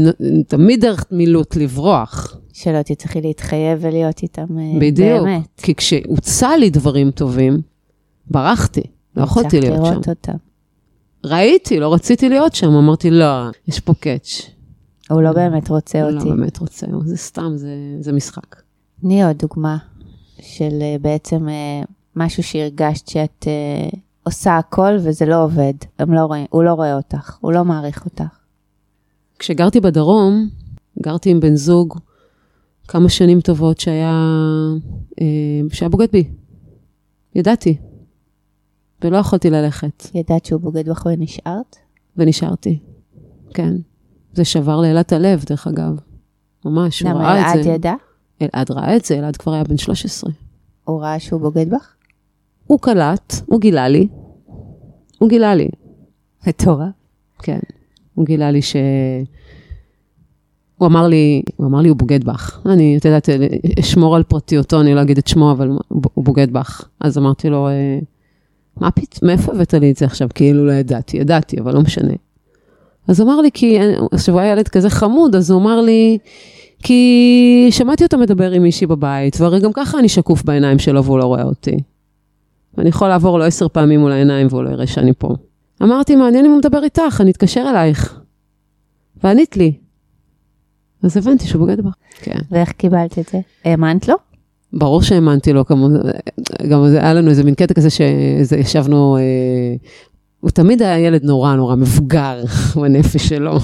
[0.46, 2.36] תמיד דרך מילוט לברוח.
[2.52, 5.22] שלא תצטרכי להתחייב ולהיות איתם אה, בדיוק.
[5.22, 5.48] באמת.
[5.56, 7.60] כי כשהוצע לי דברים טובים,
[8.30, 8.82] ברחתי.
[9.16, 9.82] לא יכולתי להיות שם.
[9.82, 10.36] לראות אותם.
[11.24, 14.50] ראיתי, לא רציתי להיות שם, אמרתי, לא, יש פה קאץ'.
[15.10, 16.28] הוא לא באמת רוצה הוא לא אותי.
[16.28, 17.68] באמת רוצה, זה סתם, זה,
[18.00, 18.56] זה משחק.
[19.00, 19.76] תני עוד דוגמה
[20.40, 21.82] של אה, בעצם אה,
[22.16, 25.74] משהו שהרגשת שאת אה, עושה הכל וזה לא עובד.
[25.98, 28.24] הם לא רואים, הוא לא רואה אותך, הוא לא מעריך אותך.
[29.38, 30.48] כשגרתי בדרום,
[31.02, 31.98] גרתי עם בן זוג
[32.88, 34.12] כמה שנים טובות שהיה,
[35.20, 35.26] אה,
[35.72, 36.30] שהיה בוגד בי.
[37.34, 37.76] ידעתי.
[39.04, 41.76] ולא יכולתי ללכת, ידעת שהוא בוגד בך ונשארת?
[42.16, 42.78] ונשארתי.
[43.54, 43.74] כן.
[44.32, 45.96] זה שבר לאלעד הלב, דרך אגב.
[46.64, 47.70] ממש, הוא למה ראה את אלעד זה.
[47.70, 47.94] ידע?
[48.42, 50.30] אלעד ראה את זה, אלעד כבר היה בן 13.
[50.84, 51.95] הוא ראה שהוא בוגד בך?
[52.66, 54.08] הוא קלט, הוא גילה לי.
[55.18, 55.68] הוא גילה לי,
[56.46, 56.88] מטורף.
[57.38, 57.58] כן.
[58.14, 58.76] הוא גילה לי ש...
[60.78, 62.60] הוא אמר לי, הוא אמר לי, הוא בוגד בך.
[62.66, 63.28] אני, את יודעת,
[63.80, 66.88] אשמור על פרטיותו, אני לא אגיד את שמו, אבל הוא בוגד בך.
[67.00, 67.98] אז אמרתי לו, "אה,
[68.80, 70.28] מה פתאום, מאיפה הבאת לי את זה עכשיו?
[70.34, 72.12] כאילו לא ידעתי, ידעתי, אבל לא משנה.
[73.08, 73.78] אז הוא אמר לי, כי,
[74.12, 76.18] עכשיו הוא היה ילד כזה חמוד, אז הוא אמר לי,
[76.82, 81.18] כי שמעתי אותו מדבר עם מישהי בבית, והרי גם ככה אני שקוף בעיניים שלו והוא
[81.18, 81.76] לא רואה אותי.
[82.78, 85.34] ואני יכול לעבור לו עשר פעמים מול העיניים והוא לא יראה שאני פה.
[85.82, 88.20] אמרתי, מעניין אם הוא מדבר איתך, אני אתקשר אלייך.
[89.24, 89.72] וענית לי.
[91.02, 91.94] אז הבנתי שהוא בוגד בך.
[92.16, 92.38] כן.
[92.50, 93.38] ואיך קיבלת את זה?
[93.64, 94.14] האמנת לו?
[94.72, 95.88] ברור שהאמנתי לו, כמו,
[96.70, 99.22] גם זה, היה לנו איזה מין קטע כזה שישבנו, אה,
[100.40, 102.44] הוא תמיד היה ילד נורא נורא מבוגר
[102.80, 103.58] בנפש שלו.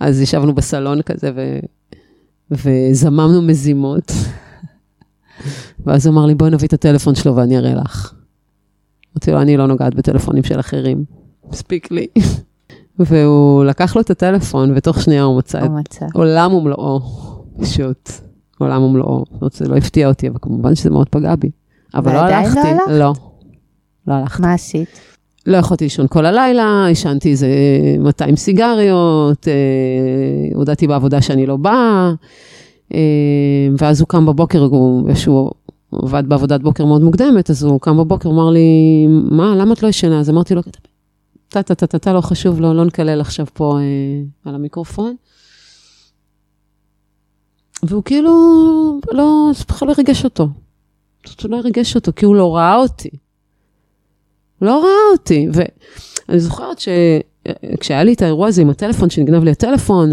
[0.00, 1.58] אז ישבנו בסלון כזה ו,
[2.50, 4.12] וזממנו מזימות.
[5.86, 8.12] ואז הוא אמר לי, בואי נביא את הטלפון שלו ואני אראה לך.
[9.12, 11.04] אמרתי לו, אני לא נוגעת בטלפונים של אחרים,
[11.50, 12.06] מספיק לי.
[12.98, 16.02] והוא לקח לו את הטלפון, ותוך שנייה הוא מצא את.
[16.14, 17.00] עולם ומלואו,
[17.60, 18.10] פשוט.
[18.58, 19.24] עולם ומלואו.
[19.32, 21.50] זאת אומרת, זה לא הפתיע אותי, אבל כמובן שזה מאוד פגע בי.
[21.94, 22.68] אבל לא ועדיין לא הלכתי.
[22.68, 22.90] הלכת?
[22.90, 23.12] לא.
[24.06, 24.42] לא הלכתי.
[24.42, 25.00] מה עשית?
[25.46, 27.48] לא יכולתי לישון כל הלילה, עישנתי איזה
[27.98, 29.52] 200 סיגריות, אה,
[30.54, 32.12] הודעתי בעבודה שאני לא באה,
[32.94, 32.98] אה,
[33.78, 35.08] ואז הוא קם בבוקר, הוא,
[35.90, 38.60] שהוא עבד בעבודת בוקר מאוד מוקדמת, אז הוא קם בבוקר, אמר לי,
[39.08, 40.20] מה, למה את לא ישנה?
[40.20, 40.62] אז אמרתי לו,
[41.48, 43.84] טה טה טה טה טה, לא חשוב, לא, לא נקלל עכשיו פה אה,
[44.44, 45.16] על המיקרופון.
[47.82, 48.30] והוא כאילו,
[49.12, 50.48] לא, זה בכלל לא ריגש אותו.
[51.42, 53.10] הוא לא ריגש אותו, כי הוא לא ראה אותי.
[54.58, 55.48] הוא לא ראה אותי.
[55.52, 60.12] ואני זוכרת שכשהיה לי את האירוע הזה עם הטלפון, שנגנב לי הטלפון,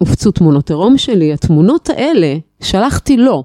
[0.00, 3.44] והופצו תמונות עירום שלי, התמונות האלה שלחתי לו,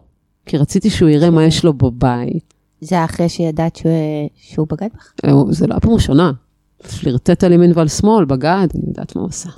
[0.49, 2.53] כי רציתי שהוא יראה מה יש לו בבית.
[2.81, 3.91] זה היה אחרי שידעת שהוא,
[4.35, 5.13] שהוא בגד בך?
[5.49, 6.31] זה לא הפעם הראשונה.
[6.99, 9.49] פלירטט על ימין ועל שמאל, בגד, אני יודעת מה הוא עשה.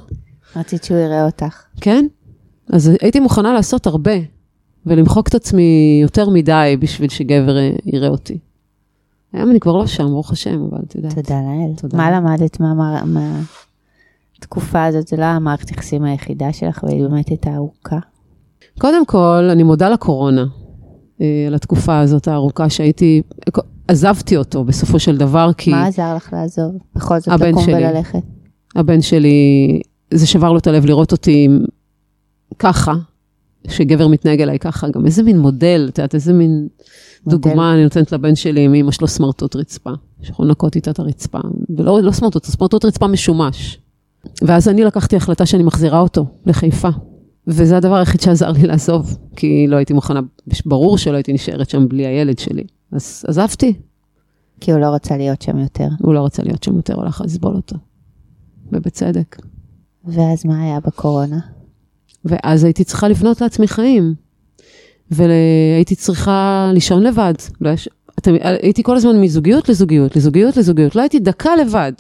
[0.55, 1.63] רצית שהוא יראה אותך.
[1.81, 2.05] כן?
[2.73, 4.11] אז הייתי מוכנה לעשות הרבה,
[4.85, 8.37] ולמחוק את עצמי יותר מדי בשביל שגבר אה, יראה אותי.
[9.33, 11.15] היום אני כבר לא שם, ברוך השם, אבל את יודעת.
[11.15, 11.75] תודה לאל.
[11.77, 11.97] תודה.
[11.97, 13.03] מה למדת מה-
[14.39, 15.07] מהתקופה הזאת?
[15.07, 17.99] זה לא המערכת יחסים היחידה שלך, והיא באמת הייתה ארוכה.
[18.79, 20.60] קודם כל, אני מודה לקורונה, אה,
[21.47, 23.21] על התקופה הזאת הארוכה שהייתי,
[23.87, 26.71] עזבתי אותו בסופו של דבר, כי מה עזר לך לעזוב?
[26.95, 27.73] בכל זאת לקום שלי.
[27.73, 28.19] וללכת.
[28.75, 29.79] הבן שלי,
[30.13, 31.47] זה שבר לו את הלב לראות אותי
[32.59, 32.93] ככה,
[33.67, 36.67] שגבר מתנהג אליי ככה, גם איזה מין מודל, את יודעת, איזה מין
[37.25, 37.37] מודל.
[37.37, 41.39] דוגמה אני נותנת לבן שלי עם אמא שלו סמרטוט רצפה, שיכול לנקות איתה את הרצפה,
[41.77, 43.79] ולא לא סמרטוט, סמרטוט רצפה משומש.
[44.41, 46.89] ואז אני לקחתי החלטה שאני מחזירה אותו לחיפה.
[47.47, 50.19] וזה הדבר היחיד שעזר לי לעזוב, כי לא הייתי מוכנה,
[50.65, 52.63] ברור שלא הייתי נשארת שם בלי הילד שלי.
[52.91, 53.73] אז עזבתי,
[54.61, 55.87] כי הוא לא רצה להיות שם יותר.
[55.99, 57.75] הוא לא רצה להיות שם יותר, הוא הלך לסבול אותו.
[58.71, 59.35] ובצדק.
[60.05, 61.39] ואז מה היה בקורונה?
[62.25, 64.15] ואז הייתי צריכה לבנות לעצמי חיים.
[65.11, 67.33] והייתי צריכה לישון לבד.
[67.61, 67.89] לא יש...
[68.19, 68.35] אתם...
[68.41, 70.95] הייתי כל הזמן מזוגיות לזוגיות, לזוגיות לזוגיות.
[70.95, 71.93] לא הייתי דקה לבד.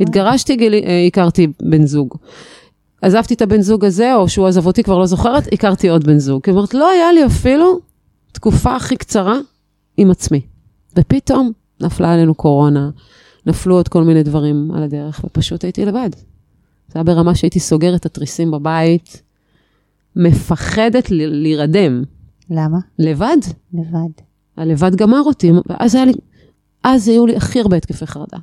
[0.00, 0.82] התגרשתי, גילי...
[0.84, 2.16] אה, הכרתי בן זוג.
[3.02, 6.18] עזבתי את הבן זוג הזה, או שהוא עזב אותי, כבר לא זוכרת, הכרתי עוד בן
[6.18, 6.42] זוג.
[6.48, 7.80] אומרת, לא היה לי אפילו
[8.32, 9.38] תקופה הכי קצרה
[9.96, 10.40] עם עצמי.
[10.98, 12.90] ופתאום נפלה עלינו קורונה,
[13.46, 16.10] נפלו עוד כל מיני דברים על הדרך, ופשוט הייתי לבד.
[16.88, 19.22] זה היה ברמה שהייתי סוגרת את התריסים בבית,
[20.16, 22.02] מפחדת להירדם.
[22.50, 22.78] למה?
[22.98, 23.36] לבד.
[23.72, 24.22] לבד.
[24.56, 26.12] הלבד גמר אותי, ואז היה לי,
[26.84, 28.38] אז היו לי הכי הרבה התקפי חרדה.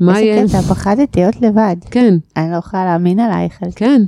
[0.00, 0.34] מה יהיה?
[0.34, 1.76] איזה קטע, פחדתי להיות לבד.
[1.90, 3.62] כן, אני לא יכולה להאמין עלייך.
[3.62, 4.02] על- כן.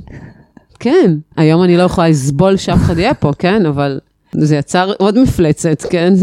[0.79, 3.99] כן, היום אני לא יכולה לסבול שאף אחד יהיה פה, כן, אבל
[4.35, 6.13] זה יצר עוד מפלצת, כן?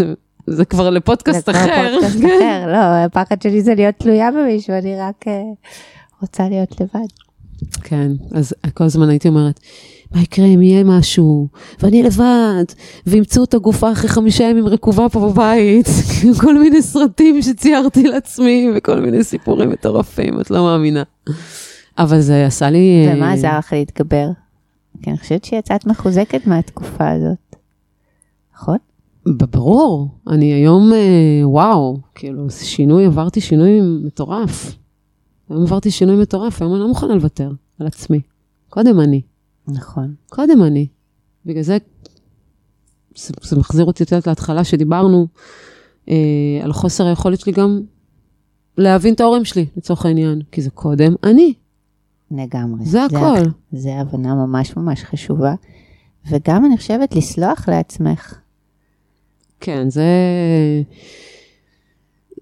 [0.46, 1.92] זה, כבר לפודקאסט זה כבר אחר.
[2.00, 2.26] פודקאסט כן.
[2.40, 5.42] אחר, לא, הפחד שלי זה להיות תלויה במישהו, אני רק אה,
[6.22, 7.06] רוצה להיות לבד.
[7.82, 9.60] כן, אז כל הזמן הייתי אומרת,
[10.14, 11.48] מה יקרה אם יהיה משהו,
[11.82, 12.64] ואני לבד,
[13.06, 15.86] וימצאו את הגופה אחרי חמישה ימים רקובה פה בבית,
[16.40, 21.02] כל מיני סרטים שציירתי לעצמי, וכל מיני סיפורים מטורפים, את לא מאמינה.
[21.98, 23.06] אבל זה עשה לי...
[23.08, 24.28] אה, ומה עזר לך להתגבר?
[25.02, 27.56] כי אני חושבת שיצאת מחוזקת מהתקופה הזאת.
[28.56, 28.76] נכון?
[29.26, 34.76] ברור, אני היום, אה, וואו, כאילו, שינוי, עברתי שינוי מטורף.
[35.50, 38.20] היום עברתי שינוי מטורף, היום אני לא מוכנה לוותר על עצמי.
[38.68, 39.20] קודם אני.
[39.72, 40.14] נכון.
[40.28, 40.86] קודם אני.
[41.46, 41.78] בגלל זה,
[43.16, 45.26] זה, זה מחזיר אותי יותר להתחלה שדיברנו
[46.08, 47.80] אה, על חוסר היכולת שלי גם
[48.78, 51.54] להבין את ההורים שלי, לצורך העניין, כי זה קודם אני,
[52.30, 52.84] לגמרי.
[52.84, 53.50] זה הכל.
[53.72, 55.54] זה הבנה ממש ממש חשובה.
[56.30, 58.34] וגם אני חושבת לסלוח לעצמך.
[59.60, 60.04] כן, זה...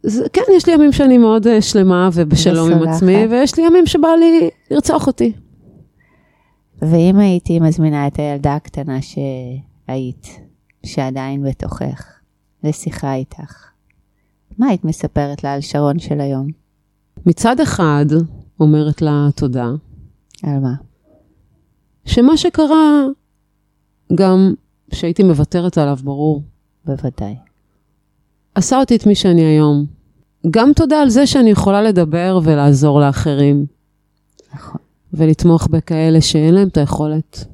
[0.02, 0.28] זה...
[0.32, 2.88] כן, יש לי ימים שאני מאוד אה, שלמה ובשלום עם.
[2.88, 5.32] עצמי, ויש לי ימים שבא לי לרצוח אותי.
[6.82, 10.40] ואם הייתי מזמינה את הילדה הקטנה שהיית,
[10.86, 12.18] שעדיין בתוכך,
[12.64, 13.68] לשיחה איתך,
[14.58, 16.46] מה היית מספרת לה על שרון של היום?
[17.26, 18.06] מצד אחד,
[18.60, 19.68] אומרת לה תודה,
[20.42, 20.74] על מה?
[22.04, 23.04] שמה שקרה,
[24.14, 24.54] גם
[24.92, 26.42] שהייתי מוותרת עליו, ברור,
[26.84, 27.36] בוודאי.
[28.54, 29.86] עשה אותי את מי שאני היום.
[30.50, 33.66] גם תודה על זה שאני יכולה לדבר ולעזור לאחרים,
[34.54, 34.80] נכון.
[35.18, 37.44] ולתמוך בכאלה שאין להם את היכולת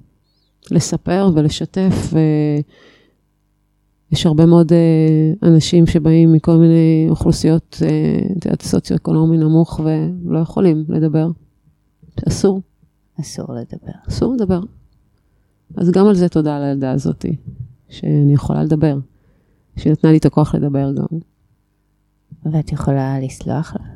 [0.71, 2.13] לספר ולשתף.
[4.11, 10.39] ויש הרבה מאוד אה, אנשים שבאים מכל מיני אוכלוסיות, אה, את יודעת, סוציו-אקונומי נמוך, ולא
[10.39, 11.29] יכולים לדבר.
[12.29, 12.61] אסור,
[13.21, 13.93] אסור לדבר.
[14.09, 14.61] אסור לדבר.
[15.77, 17.37] אז גם על זה תודה לילדה הזאתי,
[17.89, 18.99] שאני יכולה לדבר.
[19.77, 21.19] שהיא נתנה לי את הכוח לדבר גם.
[22.53, 23.94] ואת יכולה לסלוח לה.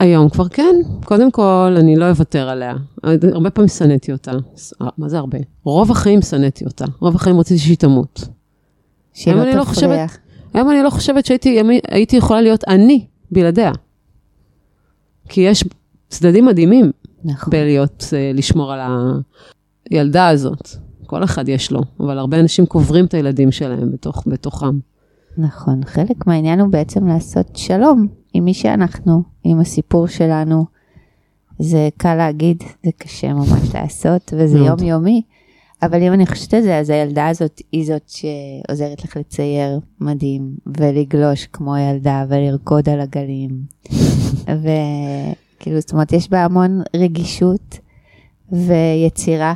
[0.00, 0.74] היום כבר כן.
[1.04, 2.74] קודם כל, אני לא אוותר עליה.
[3.32, 4.32] הרבה פעמים שנאתי אותה.
[4.98, 5.38] מה זה הרבה?
[5.64, 6.84] רוב החיים שנאתי אותה.
[7.00, 8.20] רוב החיים רציתי שהיא תמות.
[9.12, 9.64] שהיא היום לא אני לא.
[9.64, 10.10] חושבת-
[10.54, 11.58] היום אני לא חושבת שהייתי
[11.88, 13.72] הייתי יכולה להיות אני בלעדיה.
[15.28, 15.64] כי יש
[16.08, 16.90] צדדים מדהימים
[17.24, 17.50] נכון.
[17.50, 18.80] בלהיות, אה, לשמור על
[19.90, 20.68] הילדה הזאת.
[21.06, 24.78] כל אחד יש לו, אבל הרבה אנשים קוברים את הילדים שלהם בתוך, בתוכם.
[25.38, 25.84] נכון.
[25.84, 30.64] חלק מהעניין הוא בעצם לעשות שלום עם מי שאנחנו, עם הסיפור שלנו.
[31.58, 34.80] זה קל להגיד, זה קשה ממש לעשות, וזה מאוד.
[34.80, 35.22] יומיומי.
[35.82, 40.56] אבל אם אני חושבת על זה, אז הילדה הזאת היא זאת שעוזרת לך לצייר מדהים,
[40.78, 43.50] ולגלוש כמו ילדה, ולרקוד על הגלים.
[44.62, 47.78] וכאילו, זאת אומרת, יש בה המון רגישות,
[48.52, 49.54] ויצירה,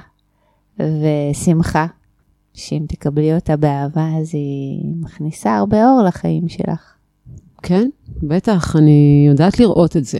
[0.79, 1.87] ושמחה,
[2.55, 6.95] שאם תקבלי אותה באהבה, אז היא מכניסה הרבה אור לחיים שלך.
[7.63, 7.89] כן,
[8.23, 10.19] בטח, אני יודעת לראות את זה.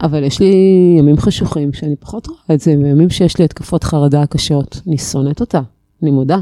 [0.00, 0.54] אבל יש לי
[0.98, 4.80] ימים חשוכים שאני פחות רואה את זה, וימים שיש לי התקפות חרדה קשות.
[4.86, 5.60] אני שונאת אותה,
[6.02, 6.38] אני מודה.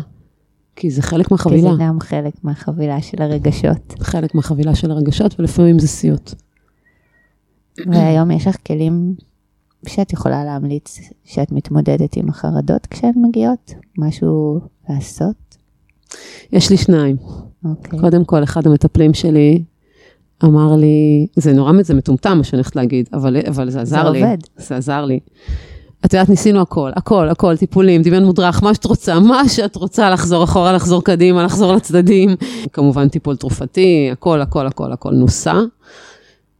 [0.76, 3.94] כי זה חלק כי מהחבילה, זה גם חלק מהחבילה של הרגשות.
[4.00, 6.34] חלק מהחבילה של הרגשות, ולפעמים זה סיוט.
[7.86, 9.14] והיום יש לך כלים
[9.86, 13.74] שאת יכולה להמליץ שאת מתמודדת עם החרדות כשהן מגיעות?
[13.98, 15.56] משהו לעשות?
[16.52, 17.16] יש לי שניים.
[17.64, 18.00] אוקיי.
[18.00, 19.62] קודם כל, אחד המטפלים שלי
[20.44, 24.22] אמר לי, זה נורא זה מטומטם מה שאני הולכת להגיד, אבל, אבל זה עזר לי.
[24.22, 24.38] עובד.
[24.56, 25.20] זה עזר לי.
[26.06, 30.10] את יודעת, ניסינו הכל, הכל, הכל, טיפולים, דמיון מודרך, מה שאת רוצה, מה שאת רוצה,
[30.10, 32.36] לחזור אחורה, לחזור קדימה, לחזור לצדדים.
[32.72, 35.60] כמובן טיפול תרופתי, הכל, הכל, הכל, הכל נוסה.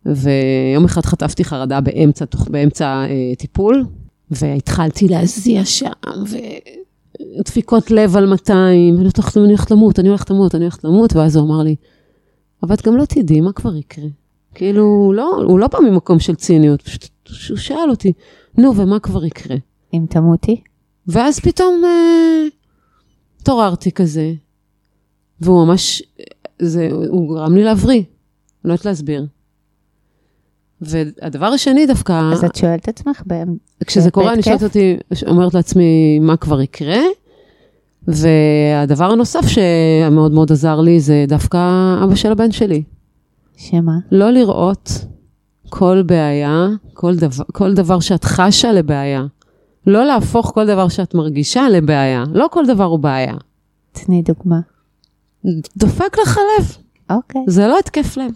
[0.06, 3.84] ויום אחד חטפתי חרדה באמצע, באמצע אה, טיפול,
[4.30, 5.90] והתחלתי להזיע שם,
[7.38, 11.16] ודפיקות לב על 200, ואני הולכת- אני הולכת למות, אני הולכת למות, אני הולכת למות,
[11.16, 11.76] ואז הוא אמר לי,
[12.62, 14.08] אבל את גם לא תדעי מה כבר יקרה.
[14.54, 17.10] כאילו, לא, הוא לא בא ממקום של ציניות, פשוט
[17.50, 18.12] הוא שאל אותי,
[18.58, 19.56] נו, ומה כבר יקרה?
[19.94, 20.60] אם תמותי?
[21.06, 22.46] ואז פתאום אה,
[23.40, 24.32] התעוררתי כזה,
[25.40, 26.02] והוא ממש,
[26.58, 28.02] זה, הוא גרם לי להבריא,
[28.64, 29.26] לא יודעת להסביר.
[30.82, 34.42] והדבר השני דווקא, אז את שואלת את עצמך בהם, כשזה קורה, אני?
[34.42, 36.98] שואלת אותי, אומרת לעצמי, מה כבר יקרה?
[38.08, 41.58] והדבר הנוסף שמאוד מאוד עזר לי, זה דווקא
[42.04, 42.82] אבא של הבן שלי.
[43.56, 43.92] שמה?
[44.12, 44.90] לא לראות
[45.68, 49.24] כל בעיה, כל דבר, כל דבר שאת חשה לבעיה.
[49.86, 52.24] לא להפוך כל דבר שאת מרגישה לבעיה.
[52.32, 53.34] לא כל דבר הוא בעיה.
[53.92, 54.60] תני דוגמה.
[55.76, 56.76] דופק לך הלב,
[57.10, 58.32] אוקיי, זה לא התקף לב.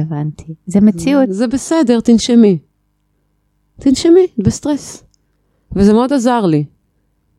[0.00, 0.54] הבנתי.
[0.66, 1.24] זה מציאות.
[1.28, 2.58] זה בסדר, תנשמי.
[3.80, 5.04] תנשמי, בסטרס.
[5.76, 6.64] וזה מאוד עזר לי.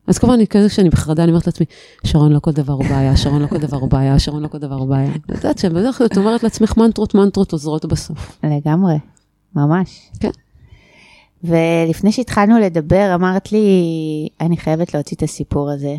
[0.08, 1.65] אז כל פעם אני כזה כשאני בחרדה, אני אומרת לעצמי,
[2.04, 4.58] שרון, לא כל דבר הוא בעיה, שרון, לא כל דבר הוא בעיה, שרון, לא כל
[4.58, 5.15] דבר הוא בעיה.
[5.15, 8.39] את יודעת שבדרך כלל את אומרת לעצמך מנטרות, מנטרות עוזרות בסוף.
[8.43, 8.95] לגמרי,
[9.56, 10.12] ממש.
[10.19, 10.30] כן.
[11.43, 13.67] ולפני שהתחלנו לדבר, אמרת לי,
[14.41, 15.95] אני חייבת להוציא את הסיפור הזה,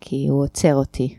[0.00, 1.16] כי הוא עוצר אותי.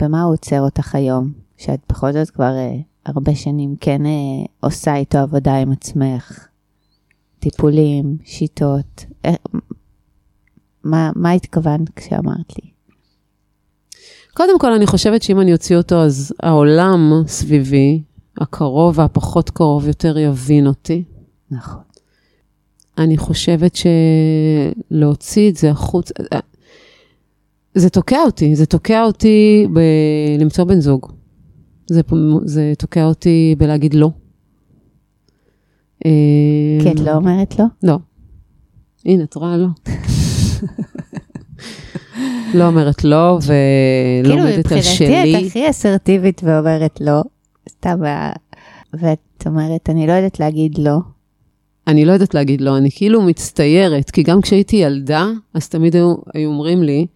[0.00, 1.32] במה הוא עוצר אותך היום?
[1.56, 6.46] שאת בכל זאת כבר uh, הרבה שנים כן uh, עושה איתו עבודה עם עצמך.
[7.38, 9.04] טיפולים, שיטות.
[9.26, 9.30] Uh,
[10.84, 12.70] מה, מה התכוונת כשאמרת לי?
[14.34, 18.02] קודם כל, אני חושבת שאם אני אוציא אותו, אז העולם סביבי,
[18.40, 21.04] הקרוב והפחות קרוב יותר יבין אותי.
[21.50, 21.82] נכון.
[22.98, 23.78] אני חושבת
[24.90, 26.12] שלהוציא את זה החוץ,
[27.74, 29.66] זה תוקע אותי, זה תוקע אותי
[30.38, 31.15] בלמצוא בן זוג.
[31.86, 32.00] זה,
[32.44, 34.10] זה תוקע אותי בלהגיד לא.
[36.82, 37.64] כי את לא אומרת לא?
[37.82, 37.98] לא.
[39.04, 39.66] הנה, את רואה לא.
[42.54, 43.38] לא אומרת לא,
[44.24, 45.06] ולומדת על שלי.
[45.06, 47.22] כאילו, מבחינתי את הכי אסרטיבית ואומרת לא,
[47.68, 47.98] סתם,
[48.94, 50.98] ואת אומרת, אני לא יודעת להגיד לא.
[51.86, 56.14] אני לא יודעת להגיד לא, אני כאילו מצטיירת, כי גם כשהייתי ילדה, אז תמיד היו,
[56.34, 57.06] היו אומרים לי,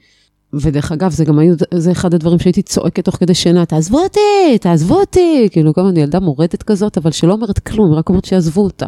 [0.53, 4.59] ודרך אגב, זה גם היו, זה אחד הדברים שהייתי צועקת תוך כדי שינה, תעזבו אותי,
[4.61, 8.61] תעזבו אותי, כאילו כל הזמן ילדה מורדת כזאת, אבל שלא אומרת כלום, רק אומרת שיעזבו
[8.61, 8.87] אותה.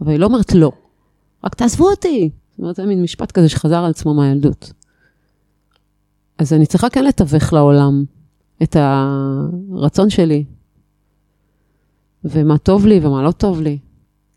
[0.00, 0.72] אבל היא לא אומרת לא,
[1.44, 2.30] רק תעזבו אותי.
[2.50, 4.72] זאת אומרת, זה מין משפט כזה שחזר על עצמו מהילדות.
[6.38, 8.04] אז אני צריכה כן לתווך לעולם
[8.62, 10.44] את הרצון שלי,
[12.24, 13.78] ומה טוב לי ומה לא טוב לי.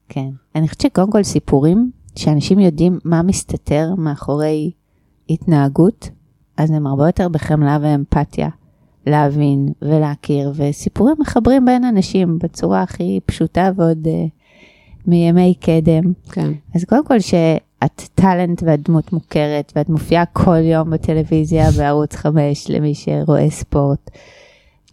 [0.09, 0.29] כן.
[0.55, 4.71] אני חושבת שקודם כל סיפורים, שאנשים יודעים מה מסתתר מאחורי
[5.29, 6.09] התנהגות,
[6.59, 8.49] אז הם הרבה יותר בחמלה ואמפתיה
[9.07, 14.29] להבין ולהכיר, וסיפורים מחברים בין אנשים בצורה הכי פשוטה ועוד uh,
[15.07, 16.13] מימי קדם.
[16.31, 16.51] כן.
[16.75, 22.69] אז קודם כל שאת טאלנט ואת דמות מוכרת, ואת מופיעה כל יום בטלוויזיה בערוץ 5
[22.69, 24.11] למי שרואה ספורט.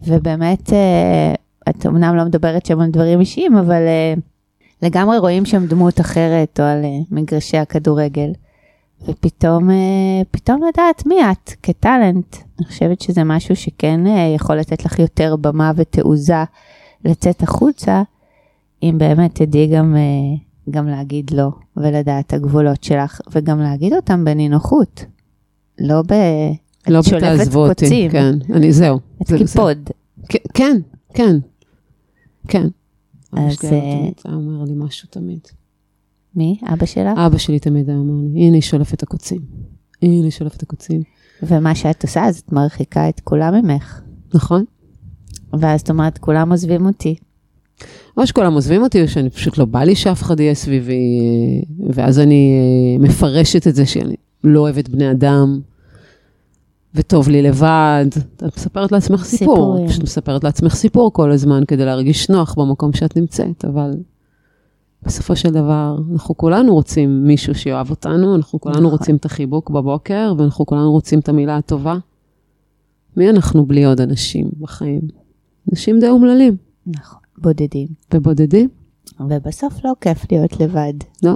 [0.07, 0.73] ובאמת, uh,
[1.69, 3.81] את אמנם לא מדברת שם על דברים אישיים, אבל
[4.15, 4.19] uh,
[4.81, 8.31] לגמרי רואים שם דמות אחרת או על uh, מגרשי הכדורגל.
[9.05, 12.35] ופתאום אה, פתאום לדעת מי את כטאלנט.
[12.59, 16.43] אני חושבת שזה משהו שכן אה, יכול לתת לך יותר במה ותעוזה
[17.05, 18.03] לצאת החוצה,
[18.83, 20.37] אם באמת תדעי גם, אה,
[20.69, 25.05] גם להגיד לא, ולדעת הגבולות שלך, וגם להגיד אותם בנינוחות.
[25.79, 26.13] לא ב...
[26.87, 28.99] לא בתעזבו אותי, כן, אני זהו.
[29.21, 29.89] את קיפוד.
[30.29, 30.77] כן, כן,
[31.13, 31.35] כן.
[32.47, 32.67] כן.
[33.31, 33.57] אז...
[33.61, 35.39] זה אומר לי משהו תמיד.
[36.37, 36.59] מי?
[36.73, 37.17] אבא שלך?
[37.17, 39.39] אבא שלי תמיד היה אומר לי, הנה היא שולפת הקוצים.
[40.01, 41.01] הנה היא שולפת הקוצים.
[41.43, 44.01] ומה שאת עושה, אז את מרחיקה את כולם ממך.
[44.33, 44.65] נכון.
[45.59, 47.15] ואז את אומרת, כולם עוזבים אותי.
[48.17, 51.21] או שכולם עוזבים אותי, או שאני פשוט לא בא לי שאף אחד יהיה סביבי,
[51.89, 52.51] ואז אני
[52.99, 55.59] אה, מפרשת את זה שאני לא אוהבת בני אדם,
[56.95, 58.05] וטוב לי לבד.
[58.35, 59.55] את מספרת לעצמך סיפור.
[59.55, 59.87] סיפורים.
[59.87, 63.91] פשוט מספרת לעצמך סיפור כל הזמן כדי להרגיש נוח במקום שאת נמצאת, אבל
[65.03, 68.91] בסופו של דבר, אנחנו כולנו רוצים מישהו שיאהב אותנו, אנחנו כולנו נכון.
[68.91, 71.97] רוצים את החיבוק בבוקר, ואנחנו כולנו רוצים את המילה הטובה.
[73.17, 75.01] מי אנחנו בלי עוד אנשים בחיים?
[75.71, 76.57] אנשים די אומללים.
[76.87, 77.87] נכון, בודדים.
[78.13, 78.69] ובודדים?
[79.19, 80.93] ובסוף לא כיף להיות לבד.
[81.23, 81.35] לא.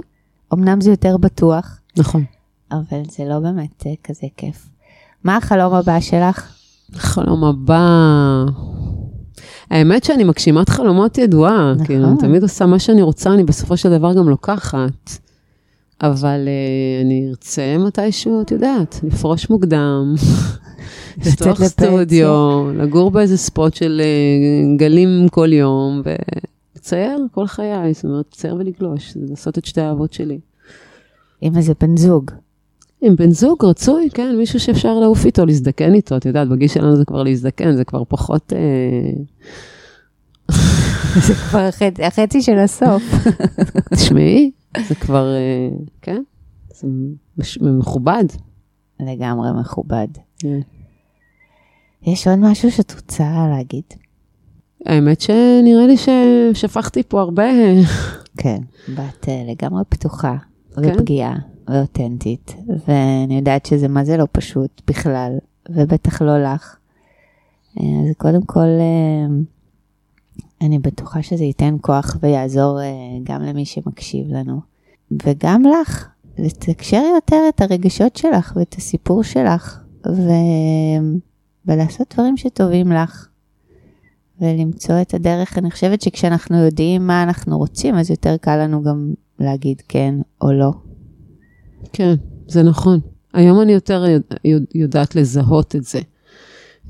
[0.52, 1.80] אמנם זה יותר בטוח.
[1.96, 2.24] נכון.
[2.72, 4.68] אבל זה לא באמת אה, כזה כיף.
[5.24, 6.54] מה החלום הבא שלך?
[6.94, 8.44] החלום הבא...
[9.72, 11.86] האמת שאני מגשימת חלומות ידועה, נכון.
[11.86, 15.18] כאילו, אני תמיד עושה מה שאני רוצה, אני בסופו של דבר גם לוקחת.
[16.02, 20.14] אבל uh, אני ארצה מתישהו, את יודעת, לפרוש מוקדם,
[21.26, 26.02] לפתוח סטודיו, לגור באיזה ספוט של uh, גלים כל יום,
[26.74, 30.38] ולצייר כל חיי, זאת אומרת, לצייר ולגלוש, לעשות את שתי האהבות שלי.
[31.40, 32.30] עם איזה בן זוג.
[33.02, 36.96] עם בן זוג רצוי, כן, מישהו שאפשר לעוף איתו, להזדקן איתו, את יודעת, בגיל שלנו
[36.96, 38.52] זה כבר להזדקן, זה כבר פחות...
[38.52, 39.22] אה...
[41.26, 43.02] זה כבר החצי, החצי של הסוף.
[43.94, 44.50] תשמעי,
[44.88, 45.68] זה כבר, אה,
[46.02, 46.22] כן,
[46.74, 46.88] זה
[47.60, 48.24] מכובד.
[49.00, 50.08] לגמרי מכובד.
[50.14, 50.40] Yeah.
[50.40, 50.60] כן.
[52.02, 53.84] יש עוד משהו שאת רוצה להגיד?
[54.86, 57.50] האמת שנראה לי ששפכתי פה הרבה.
[58.36, 60.36] כן, באת אה, לגמרי פתוחה?
[60.78, 61.34] ופגיעה.
[61.68, 62.54] ואותנטית,
[62.86, 65.32] ואני יודעת שזה מה זה לא פשוט בכלל,
[65.70, 66.76] ובטח לא לך.
[67.76, 69.26] אז קודם כל, אה,
[70.60, 72.86] אני בטוחה שזה ייתן כוח ויעזור אה,
[73.22, 74.60] גם למי שמקשיב לנו,
[75.26, 76.08] וגם לך,
[76.38, 80.30] לתקשר יותר את הרגשות שלך ואת הסיפור שלך, ו...
[81.66, 83.28] ולעשות דברים שטובים לך.
[84.40, 89.14] ולמצוא את הדרך, אני חושבת שכשאנחנו יודעים מה אנחנו רוצים, אז יותר קל לנו גם
[89.42, 90.72] להגיד כן או לא.
[91.92, 92.14] כן,
[92.48, 93.00] זה נכון.
[93.34, 94.36] היום אני יותר יודע,
[94.74, 96.00] יודעת לזהות את זה,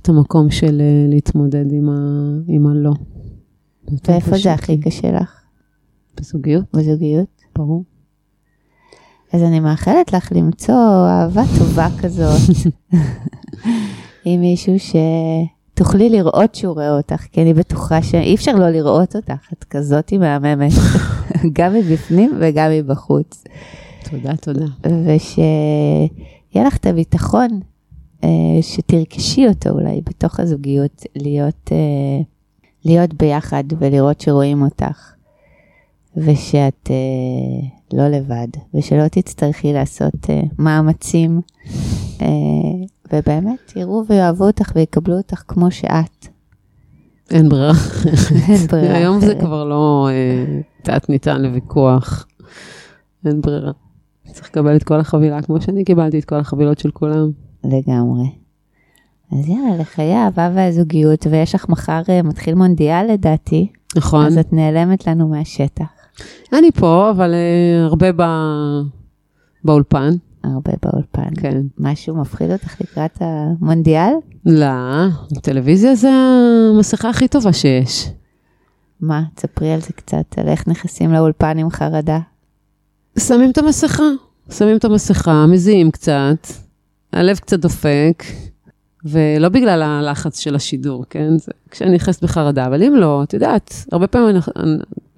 [0.02, 1.96] את המקום של אה, להתמודד עם, ה,
[2.48, 2.92] עם הלא.
[4.08, 5.40] ואיפה זה הכי קשה לך?
[6.16, 6.64] בזוגיות.
[6.72, 7.42] בזוגיות?
[7.56, 7.84] ברור.
[9.32, 12.40] אז אני מאחלת לך למצוא אהבה טובה כזאת,
[14.24, 19.52] עם מישהו שתוכלי לראות שהוא רואה אותך, כי אני בטוחה שאי אפשר לא לראות אותך,
[19.52, 20.72] את כזאת מהממת,
[21.52, 23.44] גם מבפנים וגם מבחוץ.
[24.10, 24.66] תודה, תודה.
[25.06, 27.60] ושיהיה לך את הביטחון,
[28.24, 28.28] אה,
[28.62, 32.22] שתרכשי אותו אולי בתוך הזוגיות, להיות, אה,
[32.84, 35.12] להיות ביחד ולראות שרואים אותך.
[36.16, 40.14] ושאת אה, לא לבד, ושלא תצטרכי לעשות
[40.58, 41.40] מאמצים,
[43.12, 46.31] ובאמת יראו ויאהבו אותך ויקבלו אותך כמו שאת.
[47.32, 47.72] אין ברירה.
[48.48, 48.96] אין ברירה.
[48.96, 50.08] היום זה כבר לא
[50.82, 52.26] תת ניתן לוויכוח.
[53.26, 53.72] אין ברירה.
[54.32, 57.30] צריך לקבל את כל החבילה, כמו שאני קיבלתי את כל החבילות של כולם.
[57.64, 58.30] לגמרי.
[59.32, 63.72] אז יאללה, לחיי האהבה והזוגיות, ויש לך מחר מתחיל מונדיאל לדעתי.
[63.96, 64.26] נכון.
[64.26, 65.84] אז את נעלמת לנו מהשטח.
[66.52, 68.06] אני פה, אבל uh, הרבה.
[69.64, 70.10] באולפן.
[70.44, 71.34] הרבה באולפן.
[71.40, 71.60] כן.
[71.78, 74.12] משהו מפחיד אותך לקראת המונדיאל?
[74.46, 74.66] לא,
[75.42, 76.10] טלוויזיה זה
[76.76, 78.08] המסכה הכי טובה שיש.
[79.00, 79.22] מה?
[79.34, 82.18] תספרי על זה קצת, על איך נכנסים לאולפן עם חרדה.
[83.18, 84.08] שמים את המסכה,
[84.50, 86.46] שמים את המסכה, מזיעים קצת,
[87.12, 88.24] הלב קצת דופק,
[89.04, 91.38] ולא בגלל הלחץ של השידור, כן?
[91.38, 94.38] זה כשאני נכנסת בחרדה, אבל אם לא, את יודעת, הרבה פעמים אני,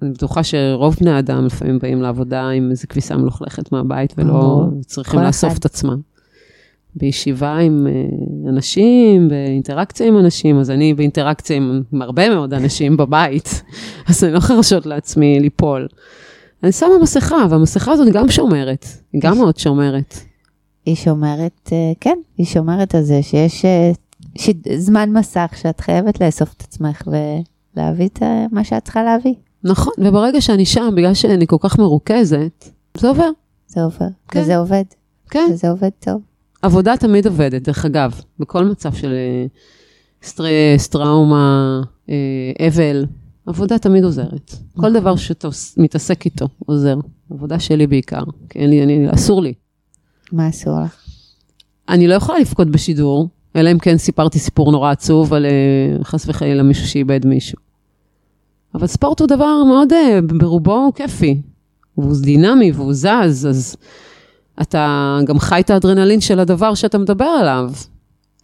[0.01, 5.19] אני בטוחה שרוב בני האדם לפעמים באים לעבודה עם איזה כביסה מלוכלכת מהבית ולא צריכים
[5.19, 5.59] לאסוף אחד.
[5.59, 5.97] את עצמם.
[6.95, 12.97] בישיבה עם אה, אנשים, באינטראקציה עם אנשים, אז אני באינטראקציה עם, עם הרבה מאוד אנשים
[12.97, 13.63] בבית,
[14.07, 15.87] אז אני לא יכולה להרשות לעצמי ליפול.
[16.63, 20.15] אני שמה מסכה, והמסכה הזאת גם שומרת, היא גם מאוד שומרת.
[20.85, 23.91] היא שומרת, אה, כן, היא שומרת על זה שיש אה,
[24.77, 28.21] זמן מסך שאת חייבת לאסוף את עצמך ולהביא את
[28.51, 29.33] מה שאת צריכה להביא.
[29.63, 33.29] נכון, וברגע שאני שם, בגלל שאני כל כך מרוכזת, זה עובר.
[33.67, 34.39] זה עובר, כן.
[34.41, 34.83] וזה עובד.
[35.29, 35.49] כן.
[35.51, 36.21] וזה עובד טוב.
[36.61, 39.45] עבודה תמיד עובדת, דרך אגב, בכל מצב של אה,
[40.23, 43.05] סטרס, טראומה, אה, אבל,
[43.45, 44.51] עבודה תמיד עוזרת.
[44.77, 46.97] כל דבר שאתה מתעסק איתו עוזר.
[47.31, 49.53] עבודה שלי בעיקר, כי אין לי, אני, אסור לי.
[50.35, 50.95] מה אסור לך?
[51.89, 56.27] אני לא יכולה לבכות בשידור, אלא אם כן סיפרתי סיפור נורא עצוב על אה, חס
[56.27, 57.57] וחלילה מישהו שאיבד מישהו.
[58.75, 61.41] אבל ספורט הוא דבר מאוד, אה, ברובו כיפי.
[61.97, 63.75] והוא דינמי והוא זז, אז
[64.61, 67.71] אתה גם חי את האדרנלין של הדבר שאתה מדבר עליו.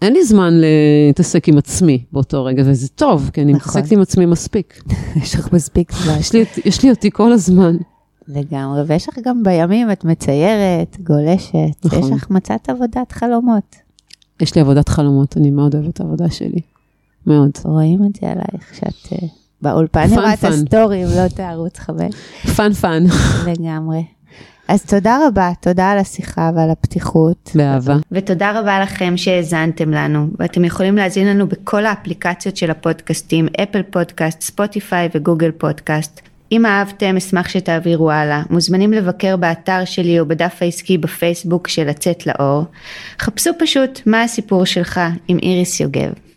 [0.01, 3.69] אין לי זמן להתעסק עם עצמי באותו רגע, וזה טוב, כי אני נכון.
[3.69, 4.83] מתעסקת עם עצמי מספיק.
[5.23, 6.17] יש לך מספיק זמן.
[6.19, 7.77] יש לי, יש לי אותי כל הזמן.
[8.33, 11.99] לגמרי, ויש לך גם בימים, את מציירת, גולשת, נכון.
[11.99, 13.75] יש לך מצאת עבודת חלומות.
[14.41, 16.61] יש לי עבודת חלומות, אני מאוד אוהבת את העבודה שלי.
[17.27, 17.51] מאוד.
[17.63, 19.25] רואים את זה עלייך, שאת אה,
[19.61, 22.15] באולפן, אני רואה את הסטורים, לא את הערוץ חמש.
[22.55, 23.03] fun fun.
[23.47, 24.03] לגמרי.
[24.67, 27.51] אז תודה רבה, תודה על השיחה ועל הפתיחות.
[27.55, 27.97] באהבה.
[28.11, 34.41] ותודה רבה לכם שהאזנתם לנו, ואתם יכולים להזין לנו בכל האפליקציות של הפודקאסטים, אפל פודקאסט,
[34.41, 36.21] ספוטיפיי וגוגל פודקאסט.
[36.51, 38.41] אם אהבתם, אשמח שתעבירו הלאה.
[38.49, 42.63] מוזמנים לבקר באתר שלי או בדף העסקי בפייסבוק של לצאת לאור.
[43.19, 46.30] חפשו פשוט מה הסיפור שלך עם איריס יוגב.